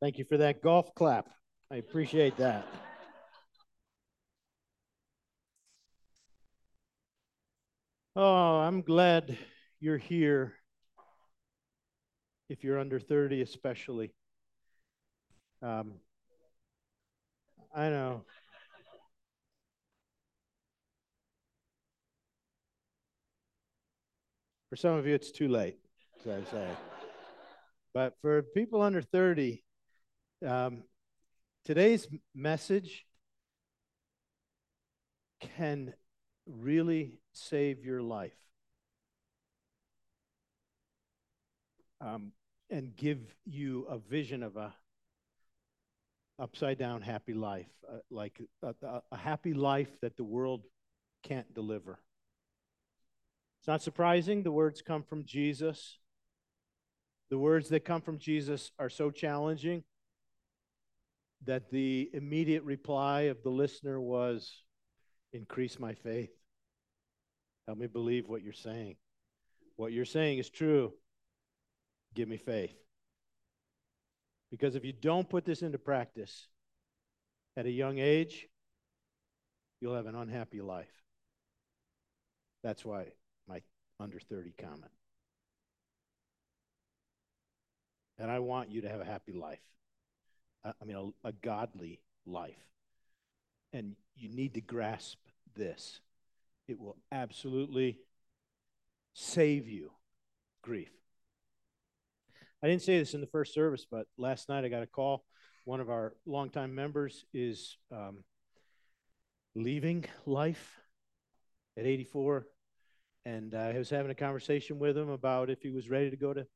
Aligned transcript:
Thank 0.00 0.18
you 0.18 0.24
for 0.24 0.36
that 0.36 0.62
golf 0.62 0.94
clap. 0.94 1.28
I 1.72 1.76
appreciate 1.76 2.36
that. 2.36 2.66
Oh, 8.14 8.58
I'm 8.58 8.82
glad 8.82 9.36
you're 9.80 9.98
here. 9.98 10.54
If 12.48 12.62
you're 12.64 12.78
under 12.78 13.00
30, 13.00 13.42
especially. 13.42 14.12
Um, 15.62 15.94
I 17.74 17.90
know. 17.90 18.24
For 24.70 24.76
some 24.76 24.94
of 24.94 25.06
you, 25.06 25.14
it's 25.14 25.32
too 25.32 25.48
late, 25.48 25.78
as 26.20 26.26
I 26.26 26.50
say. 26.50 26.68
But 27.94 28.14
for 28.20 28.42
people 28.42 28.82
under 28.82 29.02
30, 29.02 29.62
um, 30.46 30.84
today's 31.64 32.06
message 32.34 33.04
can 35.56 35.92
really 36.46 37.18
save 37.32 37.84
your 37.84 38.02
life 38.02 38.36
um, 42.00 42.32
and 42.70 42.94
give 42.96 43.18
you 43.44 43.86
a 43.88 43.98
vision 43.98 44.42
of 44.42 44.56
a 44.56 44.74
upside 46.38 46.78
down 46.78 47.02
happy 47.02 47.34
life, 47.34 47.66
uh, 47.92 47.98
like 48.10 48.40
a, 48.62 49.02
a 49.10 49.16
happy 49.16 49.54
life 49.54 49.90
that 50.02 50.16
the 50.16 50.24
world 50.24 50.62
can't 51.24 51.52
deliver. 51.52 51.98
It's 53.60 53.66
not 53.66 53.82
surprising. 53.82 54.44
The 54.44 54.52
words 54.52 54.82
come 54.82 55.02
from 55.02 55.24
Jesus. 55.24 55.98
The 57.28 57.38
words 57.38 57.68
that 57.70 57.84
come 57.84 58.00
from 58.00 58.18
Jesus 58.18 58.70
are 58.78 58.88
so 58.88 59.10
challenging 59.10 59.82
that 61.44 61.70
the 61.70 62.10
immediate 62.12 62.64
reply 62.64 63.22
of 63.22 63.42
the 63.42 63.50
listener 63.50 64.00
was 64.00 64.62
increase 65.32 65.78
my 65.78 65.94
faith. 65.94 66.30
Help 67.66 67.78
me 67.78 67.86
believe 67.86 68.28
what 68.28 68.42
you're 68.42 68.52
saying. 68.52 68.96
What 69.76 69.92
you're 69.92 70.04
saying 70.04 70.38
is 70.38 70.50
true. 70.50 70.92
Give 72.14 72.28
me 72.28 72.36
faith. 72.36 72.74
Because 74.50 74.74
if 74.74 74.84
you 74.84 74.92
don't 74.92 75.28
put 75.28 75.44
this 75.44 75.62
into 75.62 75.78
practice 75.78 76.48
at 77.56 77.66
a 77.66 77.70
young 77.70 77.98
age, 77.98 78.48
you'll 79.80 79.94
have 79.94 80.06
an 80.06 80.14
unhappy 80.14 80.60
life. 80.60 80.86
That's 82.62 82.84
why 82.84 83.06
my 83.46 83.60
under 84.00 84.18
30 84.18 84.52
comment. 84.58 84.92
And 88.18 88.30
I 88.30 88.40
want 88.40 88.70
you 88.70 88.80
to 88.80 88.88
have 88.88 89.00
a 89.00 89.04
happy 89.04 89.32
life. 89.32 89.60
I 90.80 90.84
mean, 90.84 91.12
a, 91.24 91.28
a 91.28 91.32
godly 91.32 92.00
life. 92.26 92.56
And 93.72 93.96
you 94.16 94.28
need 94.28 94.54
to 94.54 94.60
grasp 94.60 95.18
this. 95.54 96.00
It 96.66 96.78
will 96.78 96.96
absolutely 97.12 97.98
save 99.14 99.68
you 99.68 99.90
grief. 100.62 100.90
I 102.62 102.66
didn't 102.66 102.82
say 102.82 102.98
this 102.98 103.14
in 103.14 103.20
the 103.20 103.26
first 103.26 103.54
service, 103.54 103.86
but 103.88 104.06
last 104.16 104.48
night 104.48 104.64
I 104.64 104.68
got 104.68 104.82
a 104.82 104.86
call. 104.86 105.24
One 105.64 105.80
of 105.80 105.90
our 105.90 106.14
longtime 106.26 106.74
members 106.74 107.24
is 107.32 107.76
um, 107.92 108.24
leaving 109.54 110.04
life 110.26 110.78
at 111.76 111.86
84. 111.86 112.46
And 113.24 113.54
uh, 113.54 113.58
I 113.58 113.78
was 113.78 113.90
having 113.90 114.10
a 114.10 114.14
conversation 114.14 114.78
with 114.78 114.96
him 114.96 115.10
about 115.10 115.50
if 115.50 115.62
he 115.62 115.70
was 115.70 115.90
ready 115.90 116.10
to 116.10 116.16
go 116.16 116.32
to 116.32 116.46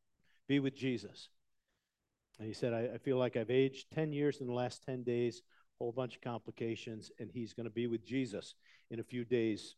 be 0.49 0.59
with 0.59 0.75
Jesus. 0.75 1.29
And 2.39 2.49
he 2.49 2.55
said, 2.55 2.73
I, 2.73 2.95
I 2.95 2.99
feel 2.99 3.19
like 3.19 3.37
I've 3.37 3.51
aged 3.51 3.91
10 3.95 4.13
years 4.13 4.41
in 4.41 4.47
the 4.47 4.53
last 4.53 4.83
10 4.85 5.03
days, 5.03 5.43
a 5.81 5.85
whole 5.85 5.93
bunch 5.93 6.17
of 6.17 6.23
complications, 6.23 7.11
and 7.19 7.31
he's 7.33 7.53
going 7.53 7.67
to 7.67 7.71
be 7.71 7.87
with 7.87 8.05
Jesus 8.05 8.55
in 8.91 9.01
a 9.01 9.05
few 9.05 9.25
days, 9.25 9.77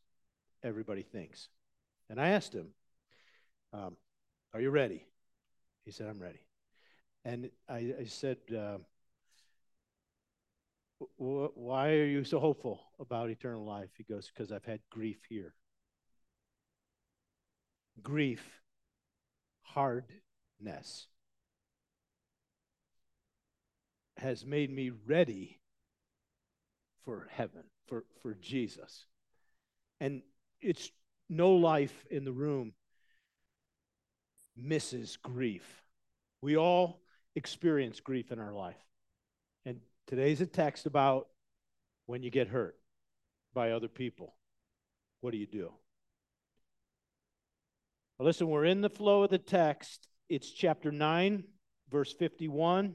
everybody 0.63 1.03
thinks. 1.03 1.49
And 2.09 2.21
I 2.21 2.29
asked 2.29 2.55
him, 2.55 2.69
um, 3.73 3.97
Are 4.53 4.61
you 4.61 4.71
ready? 4.71 5.07
He 5.85 5.91
said, 5.91 6.09
I'm 6.09 6.21
ready. 6.21 6.41
And 7.25 7.51
I, 7.69 7.95
I 8.01 8.05
said, 8.07 8.39
uh, 8.57 8.79
Why 11.17 11.91
are 11.91 12.07
you 12.07 12.25
so 12.25 12.39
hopeful 12.39 12.81
about 13.01 13.31
eternal 13.31 13.65
life? 13.65 13.91
He 13.97 14.05
goes, 14.05 14.31
Because 14.33 14.53
I've 14.53 14.65
had 14.65 14.81
grief 14.91 15.19
here. 15.29 15.55
Grief, 18.03 18.61
hardness 19.63 21.09
has 24.25 24.47
made 24.47 24.75
me 24.75 24.91
ready 25.07 25.61
for 27.05 27.29
heaven, 27.31 27.63
for, 27.89 28.05
for 28.23 28.33
Jesus. 28.33 29.05
And 30.01 30.23
it's 30.63 30.91
no 31.29 31.51
life 31.51 32.07
in 32.11 32.25
the 32.25 32.33
room 32.33 32.73
misses 34.57 35.19
grief. 35.19 35.83
We 36.41 36.57
all 36.57 37.03
experience 37.37 38.01
grief 38.01 38.33
in 38.33 38.39
our 38.39 38.55
life. 38.55 38.83
And 39.67 39.81
today's 40.07 40.41
a 40.41 40.47
text 40.47 40.87
about 40.87 41.29
when 42.07 42.23
you 42.23 42.31
get 42.31 42.49
hurt 42.49 42.79
by 43.53 43.73
other 43.73 43.89
people. 43.89 44.35
What 45.21 45.33
do 45.33 45.37
you 45.37 45.47
do? 45.47 45.71
Well, 48.17 48.25
listen, 48.25 48.49
we're 48.49 48.65
in 48.65 48.81
the 48.81 48.89
flow 48.89 49.25
of 49.25 49.31
the 49.31 49.39
text. 49.39 50.09
It's 50.31 50.51
chapter 50.51 50.91
9, 50.91 51.45
verse 51.91 52.15
51 52.15 52.95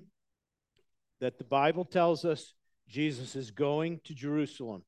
that 1.22 1.38
the 1.38 1.44
Bible 1.44 1.85
tells 1.85 2.25
us 2.25 2.53
Jesus 2.88 3.35
is 3.35 3.52
going 3.52 4.00
to 4.06 4.13
Jerusalem. 4.13 4.84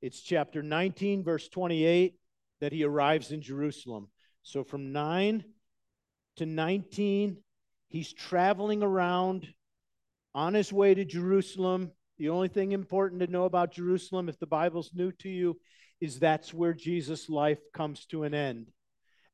It's 0.00 0.20
chapter 0.20 0.62
19, 0.62 1.24
verse 1.24 1.48
28, 1.48 2.14
that 2.60 2.72
he 2.72 2.84
arrives 2.84 3.32
in 3.32 3.42
Jerusalem. 3.42 4.08
So 4.42 4.62
from 4.62 4.92
9 4.92 5.44
to 6.36 6.46
19, 6.46 7.38
he's 7.88 8.12
traveling 8.12 8.82
around 8.82 9.48
on 10.34 10.54
his 10.54 10.72
way 10.72 10.94
to 10.94 11.04
Jerusalem. 11.04 11.90
The 12.18 12.28
only 12.28 12.48
thing 12.48 12.72
important 12.72 13.20
to 13.20 13.26
know 13.26 13.44
about 13.44 13.72
Jerusalem, 13.72 14.28
if 14.28 14.38
the 14.38 14.46
Bible's 14.46 14.90
new 14.94 15.12
to 15.12 15.28
you, 15.28 15.58
is 16.00 16.18
that's 16.18 16.52
where 16.52 16.74
Jesus' 16.74 17.28
life 17.28 17.58
comes 17.72 18.06
to 18.06 18.24
an 18.24 18.34
end. 18.34 18.70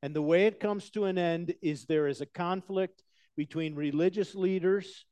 And 0.01 0.15
the 0.15 0.23
way 0.23 0.47
it 0.47 0.61
comes 0.61 0.91
to 0.91 1.05
an 1.05 1.19
end 1.19 1.55
is 1.61 1.85
there 1.85 2.09
is 2.09 2.21
a 2.21 2.27
conflict 2.27 3.03
between 3.37 3.75
religious 3.75 4.35
leaders 4.35 5.05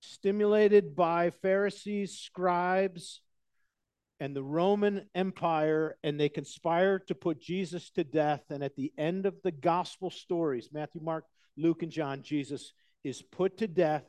stimulated 0.00 0.94
by 0.94 1.30
Pharisees, 1.42 2.18
scribes, 2.18 3.20
and 4.20 4.34
the 4.34 4.42
Roman 4.42 5.06
Empire, 5.14 5.96
and 6.02 6.18
they 6.18 6.28
conspire 6.28 6.98
to 7.00 7.14
put 7.14 7.40
Jesus 7.40 7.90
to 7.90 8.04
death. 8.04 8.42
And 8.50 8.64
at 8.64 8.76
the 8.76 8.92
end 8.98 9.26
of 9.26 9.36
the 9.42 9.52
gospel 9.52 10.10
stories, 10.10 10.70
Matthew, 10.72 11.00
Mark, 11.00 11.24
Luke, 11.56 11.82
and 11.82 11.92
John, 11.92 12.22
Jesus 12.22 12.72
is 13.04 13.22
put 13.22 13.58
to 13.58 13.68
death. 13.68 14.04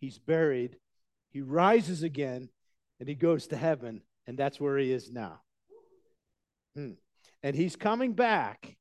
He's 0.00 0.18
buried. 0.18 0.76
He 1.30 1.40
rises 1.40 2.02
again, 2.02 2.50
and 3.00 3.08
he 3.08 3.14
goes 3.14 3.46
to 3.48 3.56
heaven. 3.56 4.02
And 4.26 4.38
that's 4.38 4.60
where 4.60 4.78
he 4.78 4.92
is 4.92 5.10
now. 5.10 5.40
Hmm. 6.76 6.92
And 7.42 7.56
he's 7.56 7.76
coming 7.76 8.12
back. 8.12 8.76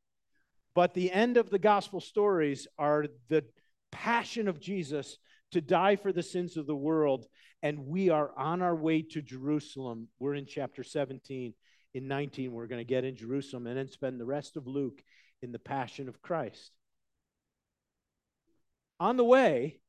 But 0.75 0.93
the 0.93 1.11
end 1.11 1.37
of 1.37 1.49
the 1.49 1.59
gospel 1.59 2.01
stories 2.01 2.67
are 2.77 3.05
the 3.29 3.45
passion 3.91 4.47
of 4.47 4.59
Jesus 4.59 5.17
to 5.53 5.61
die 5.61 5.95
for 5.95 6.11
the 6.11 6.23
sins 6.23 6.57
of 6.57 6.67
the 6.67 6.75
world. 6.75 7.25
And 7.61 7.87
we 7.87 8.09
are 8.09 8.31
on 8.37 8.61
our 8.61 8.75
way 8.75 9.01
to 9.11 9.21
Jerusalem. 9.21 10.09
We're 10.19 10.35
in 10.35 10.45
chapter 10.45 10.83
17. 10.83 11.53
In 11.93 12.07
19, 12.07 12.51
we're 12.51 12.67
going 12.67 12.79
to 12.79 12.85
get 12.85 13.05
in 13.05 13.15
Jerusalem 13.15 13.67
and 13.67 13.77
then 13.77 13.87
spend 13.87 14.19
the 14.19 14.25
rest 14.25 14.57
of 14.57 14.67
Luke 14.67 15.01
in 15.41 15.51
the 15.51 15.59
passion 15.59 16.09
of 16.09 16.21
Christ. 16.21 16.71
On 18.99 19.17
the 19.17 19.23
way, 19.23 19.79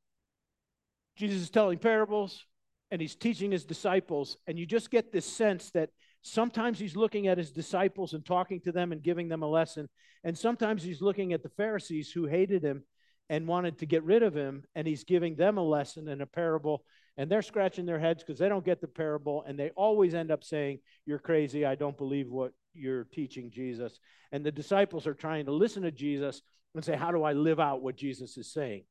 Jesus 1.17 1.43
is 1.43 1.51
telling 1.51 1.79
parables 1.79 2.45
and 2.91 3.01
he's 3.01 3.15
teaching 3.15 3.51
his 3.51 3.65
disciples. 3.65 4.37
And 4.47 4.59
you 4.59 4.67
just 4.67 4.91
get 4.91 5.13
this 5.13 5.27
sense 5.27 5.71
that 5.71 5.91
sometimes 6.23 6.79
he's 6.79 6.97
looking 6.97 7.27
at 7.27 7.39
his 7.39 7.51
disciples 7.51 8.13
and 8.13 8.25
talking 8.25 8.61
to 8.63 8.73
them 8.73 8.93
and 8.93 9.03
giving 9.03 9.29
them 9.29 9.43
a 9.43 9.49
lesson. 9.49 9.89
And 10.25 10.37
sometimes 10.37 10.83
he's 10.83 11.03
looking 11.03 11.33
at 11.33 11.43
the 11.43 11.49
Pharisees 11.51 12.11
who 12.11 12.27
hated 12.27 12.63
him 12.63 12.83
and 13.31 13.49
wanted 13.49 13.79
to 13.79 13.87
get 13.87 14.03
rid 14.03 14.23
of 14.23 14.35
him, 14.35 14.65
and 14.75 14.87
he's 14.87 15.05
giving 15.05 15.37
them 15.37 15.57
a 15.57 15.63
lesson 15.63 16.09
and 16.09 16.21
a 16.21 16.27
parable, 16.27 16.85
and 17.17 17.31
they're 17.31 17.43
scratching 17.43 17.87
their 17.87 17.99
heads 17.99 18.23
because 18.23 18.39
they 18.39 18.49
don't 18.49 18.65
get 18.65 18.81
the 18.81 18.89
parable, 18.89 19.45
and 19.47 19.59
they 19.59 19.71
always 19.71 20.15
end 20.15 20.31
up 20.31 20.45
saying, 20.45 20.81
You're 21.07 21.19
crazy. 21.19 21.65
I 21.65 21.75
don't 21.75 21.97
believe 21.97 22.29
what 22.29 22.53
you're 22.75 23.05
teaching, 23.05 23.51
Jesus. 23.51 23.99
And 24.33 24.45
the 24.45 24.53
disciples 24.53 25.07
are 25.07 25.15
trying 25.15 25.47
to 25.47 25.53
listen 25.53 25.85
to 25.85 25.91
Jesus 25.91 26.43
and 26.75 26.85
say, 26.85 26.97
How 26.97 27.13
do 27.13 27.23
I 27.23 27.33
live 27.33 27.61
out 27.61 27.83
what 27.83 27.97
Jesus 27.97 28.37
is 28.37 28.53
saying? 28.53 28.85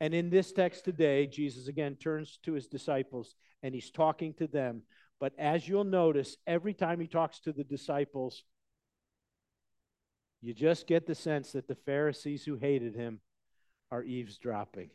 And 0.00 0.14
in 0.14 0.30
this 0.30 0.52
text 0.52 0.84
today, 0.84 1.26
Jesus 1.26 1.68
again 1.68 1.94
turns 1.94 2.38
to 2.42 2.54
his 2.54 2.66
disciples 2.66 3.36
and 3.62 3.72
he's 3.72 3.90
talking 3.90 4.34
to 4.34 4.48
them. 4.48 4.82
But 5.20 5.32
as 5.38 5.68
you'll 5.68 5.84
notice, 5.84 6.36
every 6.44 6.74
time 6.74 6.98
he 6.98 7.06
talks 7.06 7.38
to 7.40 7.52
the 7.52 7.62
disciples, 7.62 8.42
you 10.40 10.52
just 10.52 10.88
get 10.88 11.06
the 11.06 11.14
sense 11.14 11.52
that 11.52 11.68
the 11.68 11.76
Pharisees 11.76 12.44
who 12.44 12.56
hated 12.56 12.96
him 12.96 13.20
are 13.92 14.02
eavesdropping. 14.02 14.90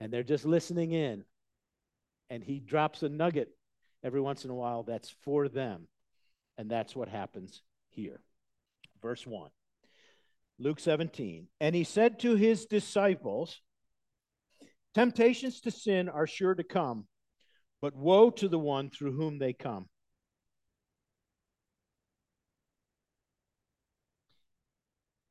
and 0.00 0.12
they're 0.12 0.22
just 0.22 0.44
listening 0.44 0.92
in. 0.92 1.24
And 2.30 2.42
he 2.42 2.60
drops 2.60 3.02
a 3.02 3.08
nugget 3.08 3.48
every 4.02 4.20
once 4.20 4.44
in 4.44 4.50
a 4.50 4.54
while 4.54 4.82
that's 4.82 5.10
for 5.24 5.48
them. 5.48 5.88
And 6.56 6.70
that's 6.70 6.94
what 6.96 7.08
happens 7.08 7.62
here. 7.90 8.20
Verse 9.02 9.26
1. 9.26 9.50
Luke 10.58 10.80
17. 10.80 11.48
And 11.60 11.74
he 11.74 11.84
said 11.84 12.20
to 12.20 12.34
his 12.36 12.66
disciples, 12.66 13.60
Temptations 14.94 15.60
to 15.62 15.70
sin 15.70 16.08
are 16.08 16.26
sure 16.26 16.54
to 16.54 16.64
come, 16.64 17.06
but 17.82 17.94
woe 17.94 18.30
to 18.30 18.48
the 18.48 18.58
one 18.58 18.90
through 18.90 19.12
whom 19.12 19.38
they 19.38 19.52
come. 19.52 19.88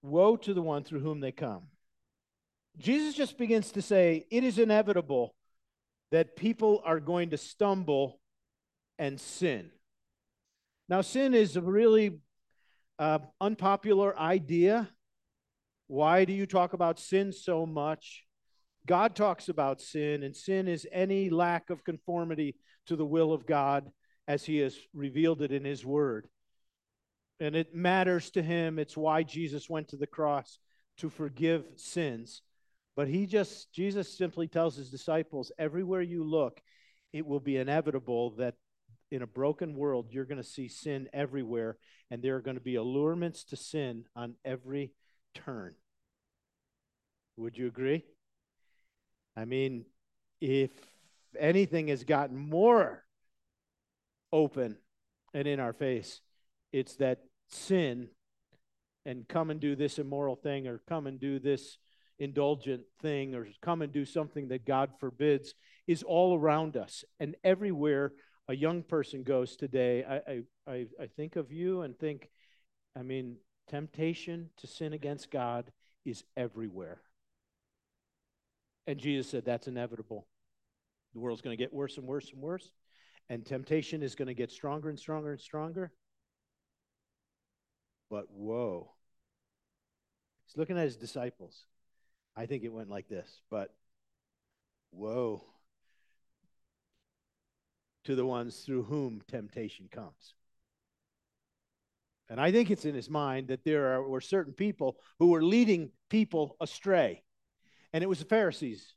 Woe 0.01 0.35
to 0.37 0.53
the 0.53 0.61
one 0.61 0.83
through 0.83 1.01
whom 1.01 1.19
they 1.19 1.31
come. 1.31 1.63
Jesus 2.77 3.15
just 3.15 3.37
begins 3.37 3.71
to 3.71 3.81
say 3.81 4.25
it 4.29 4.43
is 4.43 4.59
inevitable 4.59 5.33
that 6.11 6.35
people 6.35 6.81
are 6.85 6.99
going 6.99 7.31
to 7.31 7.37
stumble 7.37 8.19
and 8.99 9.19
sin. 9.19 9.71
Now, 10.89 11.01
sin 11.01 11.33
is 11.33 11.57
a 11.57 11.61
really 11.61 12.19
uh, 12.97 13.19
unpopular 13.41 14.17
idea. 14.17 14.89
Why 15.87 16.25
do 16.25 16.33
you 16.33 16.45
talk 16.45 16.73
about 16.73 16.99
sin 16.99 17.31
so 17.33 17.65
much? 17.65 18.23
God 18.85 19.15
talks 19.15 19.49
about 19.49 19.81
sin, 19.81 20.23
and 20.23 20.35
sin 20.35 20.67
is 20.67 20.87
any 20.91 21.29
lack 21.29 21.69
of 21.69 21.83
conformity 21.83 22.55
to 22.87 22.95
the 22.95 23.05
will 23.05 23.33
of 23.33 23.45
God 23.45 23.91
as 24.27 24.45
He 24.45 24.59
has 24.59 24.77
revealed 24.93 25.41
it 25.41 25.51
in 25.51 25.65
His 25.65 25.85
Word. 25.85 26.27
And 27.39 27.55
it 27.55 27.75
matters 27.75 28.31
to 28.31 28.41
Him. 28.41 28.79
It's 28.79 28.95
why 28.95 29.23
Jesus 29.23 29.69
went 29.69 29.89
to 29.89 29.97
the 29.97 30.07
cross 30.07 30.57
to 30.97 31.09
forgive 31.09 31.65
sins. 31.75 32.41
But 32.97 33.07
He 33.07 33.27
just, 33.27 33.71
Jesus 33.71 34.17
simply 34.17 34.47
tells 34.49 34.75
His 34.75 34.89
disciples 34.89 35.53
everywhere 35.57 36.01
you 36.01 36.25
look, 36.25 36.59
it 37.13 37.25
will 37.25 37.39
be 37.39 37.55
inevitable 37.55 38.31
that 38.31 38.55
in 39.11 39.21
a 39.21 39.27
broken 39.27 39.75
world, 39.75 40.07
you're 40.09 40.25
going 40.25 40.41
to 40.41 40.43
see 40.43 40.67
sin 40.67 41.07
everywhere, 41.13 41.77
and 42.11 42.21
there 42.21 42.35
are 42.35 42.41
going 42.41 42.57
to 42.57 42.61
be 42.61 42.75
allurements 42.75 43.45
to 43.45 43.55
sin 43.55 44.03
on 44.15 44.33
every 44.43 44.91
turn. 45.33 45.75
Would 47.37 47.57
you 47.57 47.67
agree? 47.67 48.03
I 49.37 49.45
mean, 49.45 49.85
if 50.41 50.71
anything 51.39 51.87
has 51.89 52.03
gotten 52.03 52.35
more 52.35 53.05
open 54.33 54.77
and 55.33 55.47
in 55.47 55.59
our 55.59 55.73
face, 55.73 56.21
it's 56.73 56.95
that 56.95 57.19
sin 57.47 58.09
and 59.05 59.27
come 59.27 59.51
and 59.51 59.59
do 59.59 59.75
this 59.75 59.99
immoral 59.99 60.35
thing 60.35 60.67
or 60.67 60.81
come 60.89 61.07
and 61.07 61.19
do 61.19 61.39
this 61.39 61.77
indulgent 62.19 62.83
thing 63.01 63.35
or 63.35 63.47
come 63.61 63.81
and 63.81 63.91
do 63.91 64.05
something 64.05 64.47
that 64.49 64.65
God 64.65 64.91
forbids 64.99 65.53
is 65.87 66.03
all 66.03 66.37
around 66.37 66.75
us 66.75 67.03
and 67.19 67.35
everywhere 67.43 68.13
a 68.47 68.55
young 68.55 68.81
person 68.81 69.23
goes 69.23 69.55
today. 69.55 70.03
I, 70.03 70.41
I, 70.69 70.85
I 70.99 71.07
think 71.15 71.35
of 71.35 71.51
you 71.51 71.81
and 71.81 71.97
think, 71.97 72.29
I 72.97 73.01
mean, 73.03 73.37
temptation 73.67 74.49
to 74.57 74.67
sin 74.67 74.93
against 74.93 75.31
God 75.31 75.71
is 76.05 76.23
everywhere. 76.35 77.01
And 78.87 78.97
Jesus 78.97 79.29
said 79.29 79.45
that's 79.45 79.67
inevitable. 79.67 80.25
The 81.13 81.19
world's 81.19 81.41
going 81.41 81.57
to 81.57 81.61
get 81.61 81.73
worse 81.73 81.97
and 81.97 82.07
worse 82.07 82.31
and 82.31 82.41
worse, 82.41 82.71
and 83.29 83.45
temptation 83.45 84.01
is 84.01 84.15
going 84.15 84.27
to 84.27 84.33
get 84.33 84.51
stronger 84.51 84.89
and 84.89 84.97
stronger 84.97 85.31
and 85.31 85.41
stronger. 85.41 85.91
But 88.09 88.31
whoa. 88.31 88.91
He's 90.45 90.55
looking 90.55 90.77
at 90.77 90.85
his 90.85 90.95
disciples. 90.95 91.65
I 92.37 92.45
think 92.45 92.63
it 92.63 92.71
went 92.71 92.89
like 92.89 93.09
this, 93.09 93.41
but 93.49 93.73
whoa. 94.91 95.43
To 98.05 98.15
the 98.15 98.25
ones 98.25 98.59
through 98.59 98.83
whom 98.83 99.21
temptation 99.27 99.89
comes. 99.91 100.35
And 102.29 102.39
I 102.39 102.51
think 102.51 102.69
it's 102.69 102.85
in 102.85 102.95
his 102.95 103.09
mind 103.09 103.47
that 103.47 103.65
there 103.65 103.93
are, 103.93 104.07
were 104.07 104.21
certain 104.21 104.53
people 104.53 104.97
who 105.19 105.29
were 105.29 105.43
leading 105.43 105.89
people 106.09 106.55
astray 106.61 107.23
and 107.93 108.03
it 108.03 108.07
was 108.07 108.19
the 108.19 108.25
Pharisees. 108.25 108.93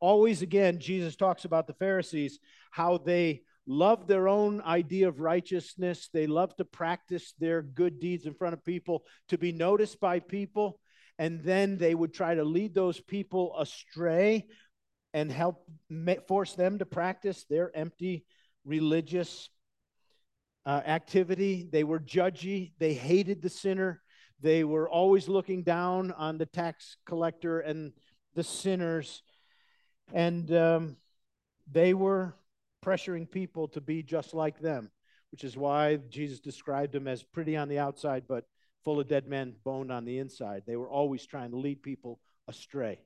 Always 0.00 0.42
again, 0.42 0.78
Jesus 0.78 1.16
talks 1.16 1.44
about 1.44 1.66
the 1.66 1.74
Pharisees, 1.74 2.38
how 2.70 2.98
they 2.98 3.42
love 3.66 4.06
their 4.06 4.28
own 4.28 4.60
idea 4.62 5.08
of 5.08 5.20
righteousness. 5.20 6.08
They 6.12 6.26
love 6.26 6.56
to 6.56 6.64
practice 6.64 7.34
their 7.38 7.62
good 7.62 8.00
deeds 8.00 8.26
in 8.26 8.34
front 8.34 8.54
of 8.54 8.64
people, 8.64 9.04
to 9.28 9.38
be 9.38 9.52
noticed 9.52 10.00
by 10.00 10.18
people. 10.18 10.80
And 11.18 11.42
then 11.42 11.78
they 11.78 11.94
would 11.94 12.12
try 12.12 12.34
to 12.34 12.44
lead 12.44 12.74
those 12.74 13.00
people 13.00 13.54
astray 13.58 14.46
and 15.14 15.30
help 15.30 15.64
force 16.26 16.54
them 16.54 16.78
to 16.78 16.86
practice 16.86 17.44
their 17.48 17.74
empty 17.76 18.24
religious 18.64 19.50
uh, 20.64 20.80
activity. 20.86 21.68
They 21.70 21.84
were 21.84 22.00
judgy, 22.00 22.72
they 22.78 22.94
hated 22.94 23.42
the 23.42 23.50
sinner, 23.50 24.00
they 24.40 24.64
were 24.64 24.88
always 24.88 25.28
looking 25.28 25.62
down 25.62 26.12
on 26.12 26.38
the 26.38 26.46
tax 26.46 26.96
collector 27.06 27.60
and 27.60 27.92
the 28.34 28.42
sinners, 28.42 29.22
and 30.12 30.50
um, 30.52 30.96
they 31.70 31.94
were 31.94 32.34
pressuring 32.84 33.30
people 33.30 33.68
to 33.68 33.80
be 33.80 34.02
just 34.02 34.34
like 34.34 34.58
them, 34.58 34.90
which 35.30 35.44
is 35.44 35.56
why 35.56 35.98
Jesus 36.08 36.40
described 36.40 36.92
them 36.92 37.06
as 37.06 37.22
pretty 37.22 37.56
on 37.56 37.68
the 37.68 37.78
outside, 37.78 38.24
but 38.26 38.44
full 38.84 39.00
of 39.00 39.08
dead 39.08 39.26
men, 39.26 39.54
boned 39.64 39.92
on 39.92 40.04
the 40.04 40.18
inside. 40.18 40.62
They 40.66 40.76
were 40.76 40.90
always 40.90 41.24
trying 41.26 41.50
to 41.50 41.56
lead 41.56 41.82
people 41.82 42.20
astray. 42.48 43.00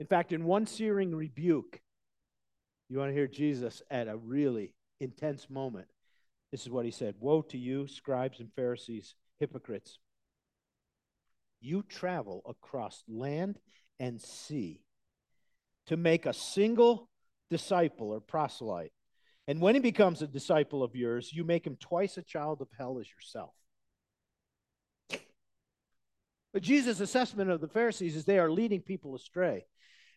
In 0.00 0.06
fact, 0.06 0.32
in 0.32 0.44
one 0.44 0.66
searing 0.66 1.14
rebuke, 1.14 1.80
you 2.88 2.98
want 2.98 3.10
to 3.10 3.14
hear 3.14 3.26
Jesus 3.26 3.82
at 3.90 4.08
a 4.08 4.16
really 4.16 4.74
intense 5.00 5.48
moment. 5.48 5.86
This 6.50 6.62
is 6.62 6.70
what 6.70 6.84
he 6.84 6.90
said 6.90 7.14
Woe 7.18 7.42
to 7.42 7.58
you, 7.58 7.86
scribes 7.86 8.40
and 8.40 8.52
Pharisees, 8.54 9.14
hypocrites! 9.38 9.98
You 11.60 11.82
travel 11.82 12.42
across 12.46 13.02
land 13.08 13.58
and 13.98 14.20
sea 14.20 14.82
to 15.86 15.96
make 15.96 16.26
a 16.26 16.32
single 16.32 17.08
disciple 17.50 18.10
or 18.10 18.20
proselyte. 18.20 18.92
And 19.46 19.60
when 19.60 19.74
he 19.74 19.80
becomes 19.80 20.22
a 20.22 20.26
disciple 20.26 20.82
of 20.82 20.96
yours, 20.96 21.32
you 21.32 21.44
make 21.44 21.66
him 21.66 21.76
twice 21.76 22.16
a 22.16 22.22
child 22.22 22.60
of 22.60 22.68
hell 22.78 22.98
as 22.98 23.06
yourself. 23.10 23.52
But 26.54 26.62
Jesus' 26.62 27.00
assessment 27.00 27.50
of 27.50 27.60
the 27.60 27.68
Pharisees 27.68 28.14
is 28.14 28.24
they 28.24 28.38
are 28.38 28.50
leading 28.50 28.80
people 28.80 29.16
astray. 29.16 29.66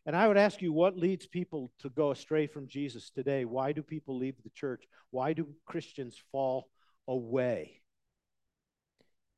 And 0.06 0.16
I 0.16 0.28
would 0.28 0.38
ask 0.38 0.62
you, 0.62 0.72
what 0.72 0.96
leads 0.96 1.26
people 1.26 1.72
to 1.80 1.90
go 1.90 2.12
astray 2.12 2.46
from 2.46 2.68
Jesus 2.68 3.10
today? 3.10 3.44
Why 3.44 3.72
do 3.72 3.82
people 3.82 4.18
leave 4.18 4.36
the 4.44 4.52
church? 4.52 4.86
Why 5.10 5.34
do 5.34 5.50
Christians 5.66 6.16
fall 6.32 6.70
away? 7.08 7.82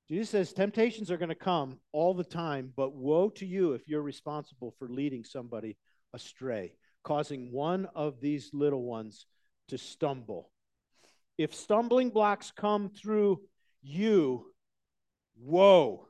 Jesus 0.09 0.29
says 0.29 0.51
temptations 0.51 1.09
are 1.09 1.17
going 1.17 1.29
to 1.29 1.35
come 1.35 1.79
all 1.93 2.13
the 2.13 2.23
time, 2.23 2.73
but 2.75 2.93
woe 2.93 3.29
to 3.29 3.45
you 3.45 3.73
if 3.73 3.87
you're 3.87 4.01
responsible 4.01 4.75
for 4.77 4.89
leading 4.89 5.23
somebody 5.23 5.77
astray, 6.13 6.73
causing 7.03 7.53
one 7.53 7.87
of 7.95 8.19
these 8.19 8.49
little 8.51 8.83
ones 8.83 9.25
to 9.69 9.77
stumble. 9.77 10.51
If 11.37 11.55
stumbling 11.55 12.09
blocks 12.09 12.51
come 12.51 12.89
through 12.89 13.39
you, 13.81 14.51
woe. 15.39 16.08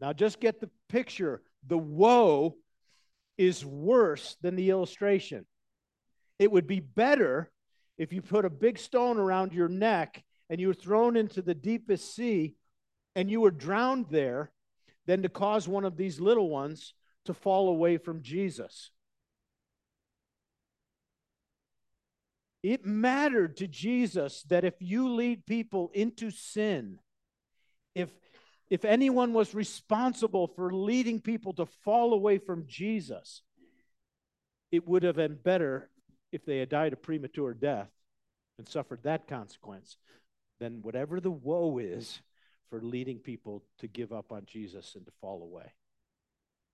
Now 0.00 0.12
just 0.12 0.40
get 0.40 0.60
the 0.60 0.70
picture. 0.88 1.42
The 1.66 1.78
woe 1.78 2.56
is 3.38 3.64
worse 3.64 4.36
than 4.40 4.56
the 4.56 4.70
illustration. 4.70 5.46
It 6.38 6.50
would 6.50 6.66
be 6.66 6.80
better 6.80 7.50
if 7.98 8.12
you 8.12 8.22
put 8.22 8.44
a 8.44 8.50
big 8.50 8.78
stone 8.78 9.18
around 9.18 9.52
your 9.52 9.68
neck 9.68 10.22
and 10.50 10.60
you 10.60 10.68
were 10.68 10.74
thrown 10.74 11.16
into 11.16 11.42
the 11.42 11.54
deepest 11.54 12.14
sea 12.14 12.54
and 13.14 13.30
you 13.30 13.40
were 13.40 13.50
drowned 13.50 14.06
there 14.10 14.50
than 15.06 15.22
to 15.22 15.28
cause 15.28 15.66
one 15.66 15.84
of 15.84 15.96
these 15.96 16.20
little 16.20 16.50
ones 16.50 16.94
to 17.24 17.34
fall 17.34 17.68
away 17.68 17.96
from 17.96 18.22
Jesus. 18.22 18.90
It 22.62 22.84
mattered 22.84 23.56
to 23.58 23.68
Jesus 23.68 24.42
that 24.48 24.64
if 24.64 24.74
you 24.80 25.08
lead 25.14 25.46
people 25.46 25.90
into 25.94 26.30
sin, 26.30 26.98
if 27.94 28.10
if 28.70 28.84
anyone 28.84 29.32
was 29.32 29.54
responsible 29.54 30.48
for 30.48 30.72
leading 30.72 31.20
people 31.20 31.52
to 31.54 31.66
fall 31.84 32.12
away 32.12 32.38
from 32.38 32.66
Jesus, 32.66 33.42
it 34.72 34.86
would 34.86 35.04
have 35.04 35.16
been 35.16 35.36
better 35.36 35.88
if 36.32 36.44
they 36.44 36.58
had 36.58 36.68
died 36.68 36.92
a 36.92 36.96
premature 36.96 37.54
death 37.54 37.90
and 38.58 38.68
suffered 38.68 39.02
that 39.04 39.28
consequence 39.28 39.96
than 40.58 40.82
whatever 40.82 41.20
the 41.20 41.30
woe 41.30 41.78
is 41.78 42.20
for 42.70 42.80
leading 42.82 43.18
people 43.18 43.62
to 43.78 43.86
give 43.86 44.12
up 44.12 44.32
on 44.32 44.42
Jesus 44.46 44.94
and 44.96 45.04
to 45.06 45.12
fall 45.20 45.42
away. 45.42 45.72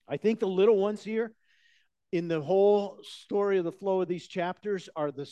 I 0.09 0.17
think 0.17 0.41
the 0.41 0.47
little 0.47 0.79
ones 0.79 1.05
here 1.05 1.33
in 2.13 2.29
the 2.29 2.41
whole 2.41 2.99
story 3.03 3.59
of 3.59 3.65
the 3.65 3.73
flow 3.73 4.01
of 4.01 4.09
these 4.09 4.27
chapters 4.27 4.89
are 4.97 5.11
the 5.11 5.31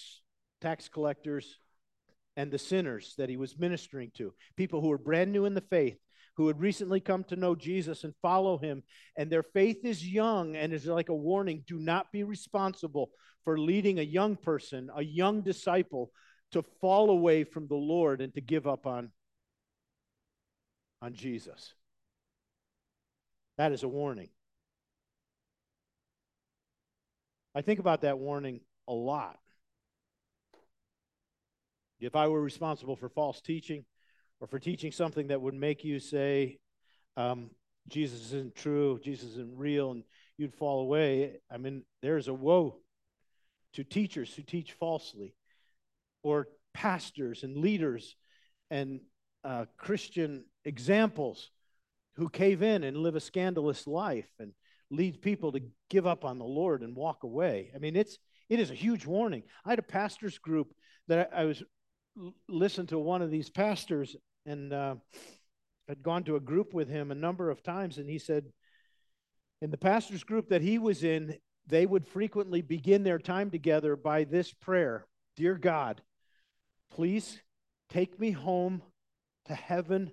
tax 0.60 0.88
collectors 0.88 1.58
and 2.36 2.50
the 2.50 2.58
sinners 2.58 3.14
that 3.18 3.28
he 3.28 3.36
was 3.36 3.58
ministering 3.58 4.10
to, 4.16 4.32
people 4.56 4.80
who 4.80 4.88
were 4.88 4.98
brand 4.98 5.32
new 5.32 5.44
in 5.44 5.54
the 5.54 5.60
faith, 5.60 5.98
who 6.40 6.46
had 6.46 6.58
recently 6.58 7.00
come 7.00 7.22
to 7.22 7.36
know 7.36 7.54
Jesus 7.54 8.02
and 8.02 8.14
follow 8.22 8.56
him, 8.56 8.82
and 9.14 9.30
their 9.30 9.42
faith 9.42 9.84
is 9.84 10.08
young 10.08 10.56
and 10.56 10.72
is 10.72 10.86
like 10.86 11.10
a 11.10 11.14
warning 11.14 11.62
do 11.66 11.78
not 11.78 12.10
be 12.12 12.22
responsible 12.24 13.10
for 13.44 13.60
leading 13.60 13.98
a 13.98 14.02
young 14.02 14.36
person, 14.36 14.88
a 14.96 15.04
young 15.04 15.42
disciple, 15.42 16.10
to 16.52 16.62
fall 16.80 17.10
away 17.10 17.44
from 17.44 17.68
the 17.68 17.74
Lord 17.74 18.22
and 18.22 18.32
to 18.32 18.40
give 18.40 18.66
up 18.66 18.86
on, 18.86 19.10
on 21.02 21.12
Jesus. 21.12 21.74
That 23.58 23.72
is 23.72 23.82
a 23.82 23.88
warning. 23.88 24.30
I 27.54 27.60
think 27.60 27.80
about 27.80 28.00
that 28.00 28.18
warning 28.18 28.62
a 28.88 28.94
lot. 28.94 29.38
If 32.00 32.16
I 32.16 32.28
were 32.28 32.40
responsible 32.40 32.96
for 32.96 33.10
false 33.10 33.42
teaching 33.42 33.84
or 34.40 34.46
for 34.46 34.58
teaching 34.58 34.92
something 34.92 35.28
that 35.28 35.40
would 35.40 35.54
make 35.54 35.84
you 35.84 36.00
say, 36.00 36.58
um, 37.16 37.50
Jesus 37.88 38.26
isn't 38.26 38.54
true, 38.54 38.98
Jesus 39.02 39.30
isn't 39.32 39.56
real, 39.56 39.90
and 39.90 40.04
you'd 40.38 40.54
fall 40.54 40.80
away, 40.80 41.40
I 41.50 41.58
mean, 41.58 41.84
there's 42.02 42.28
a 42.28 42.34
woe 42.34 42.78
to 43.74 43.84
teachers 43.84 44.34
who 44.34 44.42
teach 44.42 44.72
falsely, 44.72 45.34
or 46.22 46.48
pastors 46.74 47.42
and 47.42 47.56
leaders 47.56 48.16
and 48.70 49.00
uh, 49.44 49.64
Christian 49.76 50.44
examples 50.64 51.50
who 52.16 52.28
cave 52.28 52.62
in 52.62 52.84
and 52.84 52.96
live 52.96 53.16
a 53.16 53.20
scandalous 53.20 53.86
life 53.86 54.28
and 54.38 54.52
lead 54.90 55.22
people 55.22 55.52
to 55.52 55.62
give 55.88 56.06
up 56.06 56.24
on 56.24 56.38
the 56.38 56.44
Lord 56.44 56.82
and 56.82 56.96
walk 56.96 57.22
away. 57.22 57.70
I 57.74 57.78
mean, 57.78 57.96
it's 57.96 58.18
it 58.48 58.58
is 58.58 58.70
a 58.70 58.74
huge 58.74 59.06
warning. 59.06 59.44
I 59.64 59.70
had 59.70 59.78
a 59.78 59.82
pastors 59.82 60.38
group 60.38 60.74
that 61.06 61.30
I, 61.32 61.42
I 61.42 61.44
was 61.44 61.62
listened 62.48 62.88
to 62.90 62.98
one 62.98 63.22
of 63.22 63.30
these 63.30 63.48
pastors 63.48 64.16
and 64.46 64.72
uh, 64.72 64.94
had 65.88 66.02
gone 66.02 66.24
to 66.24 66.36
a 66.36 66.40
group 66.40 66.72
with 66.74 66.88
him 66.88 67.10
a 67.10 67.16
number 67.16 67.50
of 67.50 67.62
times, 67.62 67.98
and 67.98 68.08
he 68.08 68.18
said, 68.18 68.52
in 69.62 69.70
the 69.70 69.76
pastors 69.76 70.24
group 70.24 70.48
that 70.48 70.62
he 70.62 70.78
was 70.78 71.04
in, 71.04 71.36
they 71.66 71.86
would 71.86 72.06
frequently 72.06 72.62
begin 72.62 73.02
their 73.02 73.18
time 73.18 73.50
together 73.50 73.96
by 73.96 74.24
this 74.24 74.52
prayer 74.52 75.06
Dear 75.36 75.54
God, 75.54 76.02
please 76.90 77.40
take 77.88 78.18
me 78.18 78.30
home 78.30 78.82
to 79.46 79.54
heaven 79.54 80.10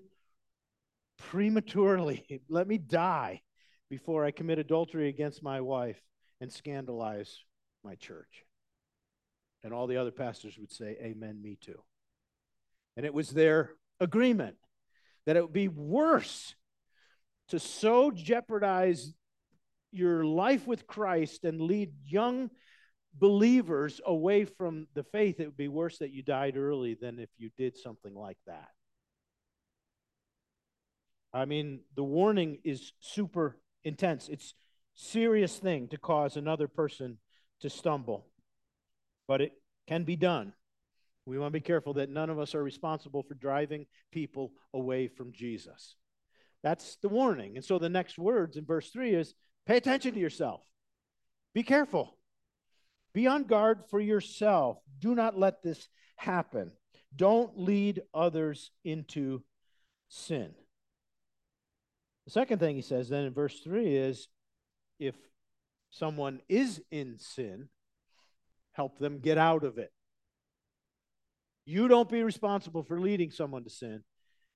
prematurely. 1.17 2.41
Let 2.49 2.67
me 2.67 2.77
die 2.77 3.41
before 3.89 4.23
I 4.23 4.31
commit 4.31 4.59
adultery 4.59 5.09
against 5.09 5.43
my 5.43 5.59
wife 5.59 6.01
and 6.39 6.51
scandalize 6.51 7.39
my 7.83 7.95
church. 7.95 8.45
And 9.63 9.73
all 9.73 9.87
the 9.87 9.97
other 9.97 10.11
pastors 10.11 10.57
would 10.57 10.71
say, 10.71 10.97
Amen, 11.01 11.41
me 11.41 11.57
too. 11.59 11.81
And 12.95 13.05
it 13.05 13.13
was 13.13 13.31
their 13.31 13.71
agreement 13.99 14.55
that 15.25 15.35
it 15.35 15.41
would 15.41 15.53
be 15.53 15.67
worse 15.67 16.55
to 17.49 17.59
so 17.59 18.11
jeopardize 18.11 19.13
your 19.91 20.25
life 20.25 20.67
with 20.67 20.87
Christ 20.87 21.43
and 21.43 21.61
lead 21.61 21.91
young 22.05 22.49
believers 23.13 23.99
away 24.05 24.45
from 24.45 24.87
the 24.93 25.03
faith, 25.03 25.39
it 25.39 25.45
would 25.45 25.57
be 25.57 25.67
worse 25.67 25.97
that 25.99 26.11
you 26.11 26.21
died 26.21 26.57
early 26.57 26.93
than 26.93 27.19
if 27.19 27.29
you 27.37 27.49
did 27.57 27.77
something 27.77 28.13
like 28.13 28.37
that. 28.45 28.69
I 31.33 31.45
mean, 31.45 31.81
the 31.95 32.03
warning 32.03 32.59
is 32.63 32.93
super 32.99 33.57
intense. 33.83 34.29
It's 34.29 34.53
serious 34.95 35.57
thing 35.57 35.87
to 35.89 35.97
cause 35.97 36.35
another 36.37 36.67
person 36.67 37.17
to 37.61 37.69
stumble. 37.69 38.25
But 39.27 39.41
it 39.41 39.53
can 39.87 40.03
be 40.03 40.15
done. 40.15 40.53
We 41.27 41.37
want 41.37 41.51
to 41.51 41.59
be 41.59 41.65
careful 41.65 41.95
that 41.95 42.09
none 42.09 42.29
of 42.29 42.39
us 42.39 42.55
are 42.55 42.63
responsible 42.63 43.21
for 43.21 43.33
driving 43.33 43.85
people 44.13 44.53
away 44.73 45.09
from 45.09 45.33
Jesus. 45.33 45.95
That's 46.63 46.95
the 47.01 47.09
warning. 47.09 47.57
And 47.57 47.65
so 47.65 47.77
the 47.77 47.89
next 47.89 48.17
words 48.17 48.55
in 48.55 48.65
verse 48.65 48.89
3 48.91 49.13
is 49.13 49.33
pay 49.65 49.75
attention 49.75 50.13
to 50.13 50.21
yourself. 50.21 50.61
Be 51.53 51.63
careful. 51.63 52.17
Be 53.13 53.27
on 53.27 53.43
guard 53.43 53.81
for 53.89 53.99
yourself. 53.99 54.77
Do 54.99 55.15
not 55.15 55.37
let 55.37 55.61
this 55.61 55.89
happen. 56.15 56.71
Don't 57.13 57.59
lead 57.59 58.03
others 58.13 58.71
into 58.85 59.43
sin. 60.07 60.51
The 62.23 62.31
second 62.31 62.59
thing 62.59 62.77
he 62.77 62.81
says 62.81 63.09
then 63.09 63.25
in 63.25 63.33
verse 63.33 63.59
3 63.59 63.85
is 63.95 64.29
if 64.97 65.15
someone 65.89 66.39
is 66.47 66.81
in 66.89 67.17
sin, 67.19 67.67
help 68.71 68.97
them 68.97 69.19
get 69.19 69.37
out 69.37 69.65
of 69.65 69.77
it. 69.77 69.91
You 71.69 71.89
don't 71.89 72.07
be 72.07 72.23
responsible 72.23 72.81
for 72.81 72.97
leading 72.97 73.29
someone 73.29 73.65
to 73.65 73.69
sin. 73.69 74.03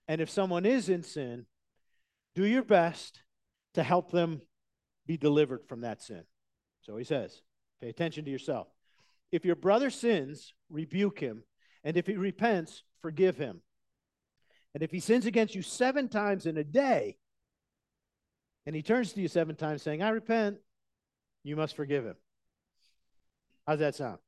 And 0.07 0.21
if 0.21 0.29
someone 0.29 0.65
is 0.65 0.87
in 0.87 1.03
sin, 1.03 1.45
do 2.35 2.45
your 2.45 2.63
best 2.63 3.21
to 3.73 3.83
help 3.83 4.11
them 4.11 4.41
be 5.05 5.17
delivered 5.17 5.67
from 5.67 5.81
that 5.81 6.01
sin. 6.01 6.23
So 6.83 6.95
he 6.95 7.03
says, 7.03 7.41
pay 7.81 7.89
attention 7.89 8.23
to 8.23 8.31
yourself. 8.31 8.67
If 9.29 9.43
your 9.43 9.57
brother 9.57 9.89
sins, 9.89 10.53
rebuke 10.69 11.19
him. 11.19 11.43
And 11.83 11.97
if 11.97 12.07
he 12.07 12.15
repents, 12.15 12.83
forgive 13.01 13.35
him. 13.35 13.59
And 14.73 14.81
if 14.81 14.91
he 14.91 15.01
sins 15.01 15.25
against 15.25 15.53
you 15.53 15.63
seven 15.63 16.07
times 16.07 16.45
in 16.45 16.55
a 16.55 16.63
day, 16.63 17.17
and 18.65 18.73
he 18.73 18.81
turns 18.81 19.11
to 19.11 19.21
you 19.21 19.27
seven 19.27 19.57
times 19.57 19.81
saying, 19.81 20.01
I 20.01 20.11
repent, 20.11 20.59
you 21.43 21.57
must 21.57 21.75
forgive 21.75 22.05
him. 22.05 22.15
How's 23.67 23.79
that 23.79 23.95
sound? 23.95 24.19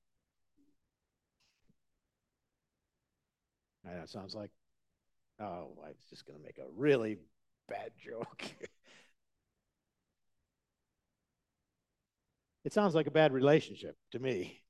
That 3.83 4.09
sounds 4.09 4.33
like, 4.33 4.51
oh, 5.39 5.77
I 5.83 5.87
was 5.89 6.05
just 6.09 6.25
going 6.25 6.39
to 6.39 6.43
make 6.43 6.57
a 6.57 6.71
really 6.75 7.17
bad 7.67 7.91
joke. 8.03 8.43
it 12.65 12.73
sounds 12.73 12.95
like 12.95 13.07
a 13.07 13.11
bad 13.11 13.33
relationship 13.33 13.95
to 14.11 14.19
me. 14.19 14.61